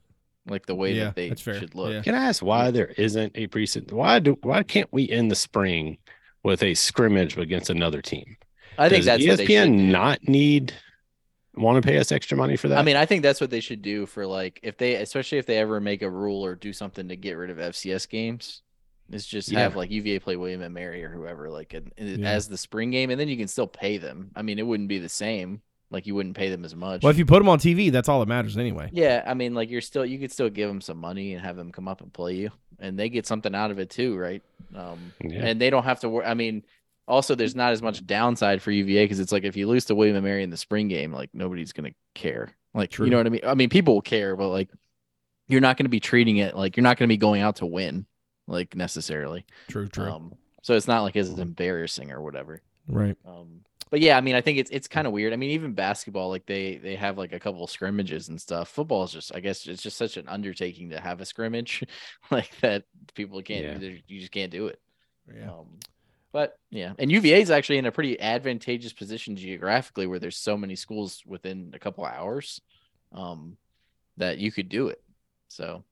[0.46, 1.92] like the way Yeah, that they should look.
[1.92, 2.02] Yeah.
[2.02, 3.92] Can I ask why there isn't a preseason?
[3.92, 5.98] Why do why can't we end the spring
[6.42, 8.36] with a scrimmage against another team?
[8.78, 10.72] I think Does that's what they ESPN not need
[11.54, 12.78] want to pay us extra money for that?
[12.78, 15.46] I mean, I think that's what they should do for like if they, especially if
[15.46, 18.62] they ever make a rule or do something to get rid of FCS games,
[19.10, 19.60] is just Yeah.
[19.60, 22.30] have like UVA play William and Mary or whoever like in, in- Yeah.
[22.30, 24.30] as the spring game, and then you can still pay them.
[24.36, 25.62] I mean, it wouldn't be the same.
[25.90, 27.02] Like you wouldn't pay them as much.
[27.02, 29.54] well if you put them on tv that's all that matters anyway yeah, I mean,
[29.54, 32.02] like you're still you could still give them some money and have them come up
[32.02, 34.42] and play you, and they get something out of it too, right?
[34.74, 35.46] Um, Yeah.
[35.46, 36.26] and they don't have to worry.
[36.26, 36.62] I mean,
[37.06, 39.94] also there's not as much downside for UVA because it's like if you lose to
[39.94, 42.54] William and Mary in the spring game, like nobody's gonna care.
[42.74, 43.06] Like True.
[43.06, 43.40] you know what I mean?
[43.46, 44.68] I mean, people will care, but like
[45.48, 48.04] you're not gonna be treating it like you're not gonna be going out to win,
[48.48, 49.44] like necessarily.
[49.68, 52.60] true true Um, so it's not like it's embarrassing or whatever.
[52.88, 55.32] right Um, but yeah, I mean, I think it's it's kind of weird.
[55.32, 58.68] I mean, even basketball, like they they have like a couple of scrimmages and stuff.
[58.68, 61.82] Football is just, I guess, it's just such an undertaking to have a scrimmage,
[62.30, 62.84] like that.
[63.14, 63.90] People can't, Yeah.
[64.06, 64.78] you just can't do it.
[65.34, 65.78] yeah Um,
[66.32, 70.58] but yeah, and UVA is actually in a pretty advantageous position geographically, where there's so
[70.58, 72.60] many schools within a couple of hours,
[73.12, 73.56] um,
[74.18, 75.02] that you could do it.
[75.48, 75.82] So,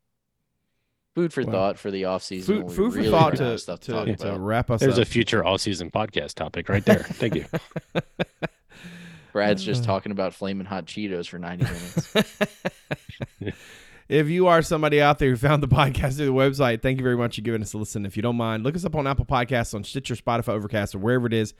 [1.16, 2.56] food for Well, thought for the off season.
[2.56, 4.40] food, when we food for thought to, of stuff to, to, talk to about.
[4.40, 4.80] wrap us up.
[4.80, 6.98] There's up a future all season podcast topic right there.
[6.98, 7.46] Thank you.
[9.32, 9.86] Brad's just Uh.
[9.86, 12.14] talking about flaming hot Cheetos for 90 minutes.
[14.10, 17.02] if you are somebody out there who found the podcast through the website, thank you
[17.02, 18.04] very much for giving us a listen.
[18.04, 20.98] If you don't mind, look us up on Apple Podcasts, on Stitcher, Spotify, Overcast, or
[20.98, 21.54] wherever it is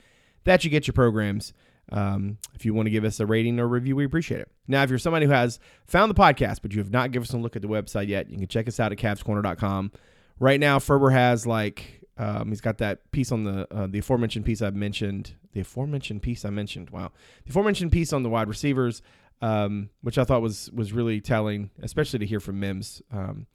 [0.45, 1.55] that you get your programs.
[1.93, 4.51] Um, if you want to give us a rating or review, we appreciate it.
[4.67, 7.33] Now, if you're somebody who has found the podcast, but you have not given us
[7.33, 9.93] a look at the website yet, you can check us out at cavscorner.com.
[10.39, 14.45] Right now, Ferber has like, um, he's got that piece on the, uh, the aforementioned
[14.45, 15.35] piece I've mentioned.
[15.53, 16.91] The aforementioned piece I mentioned.
[16.91, 17.13] Wow.
[17.45, 19.03] The aforementioned piece on the wide receivers
[19.43, 23.03] um, which I thought was was really telling, especially to hear from Mims.
[23.13, 23.47] Um,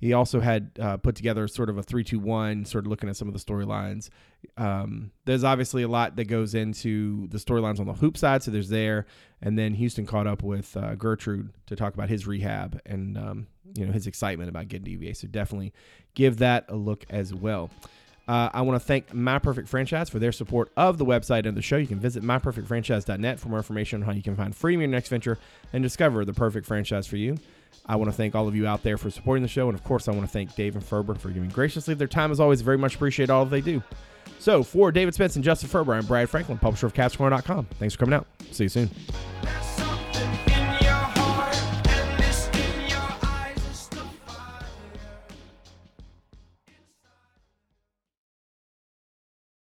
[0.00, 3.28] He also had uh, put together sort of a three-two-one, sort of looking at some
[3.28, 4.08] of the storylines.
[4.56, 8.50] Um, there's obviously a lot that goes into the storylines on the hoop side, so
[8.50, 9.06] there's there,
[9.42, 13.46] and then Houston caught up with uh, Gertrude to talk about his rehab and um,
[13.76, 15.12] you know his excitement about getting to UVA.
[15.12, 15.72] So definitely
[16.14, 17.70] give that a look as well.
[18.30, 21.56] Uh, I want to thank My Perfect Franchise for their support of the website and
[21.56, 21.76] the show.
[21.76, 24.96] You can visit myperfectfranchise.net for more information on how you can find freedom in your
[24.96, 25.36] next venture
[25.72, 27.38] and discover the perfect franchise for you.
[27.86, 29.68] I want to thank all of you out there for supporting the show.
[29.68, 32.30] And of course, I want to thank Dave and Ferber for giving graciously their time
[32.30, 32.60] as always.
[32.60, 33.82] Very much appreciate all they do.
[34.38, 37.66] So, for David Spence and Justin Ferber, I'm Brad Franklin, publisher of CavsCorner.com.
[37.78, 38.26] Thanks for coming out.
[38.52, 38.90] See you soon.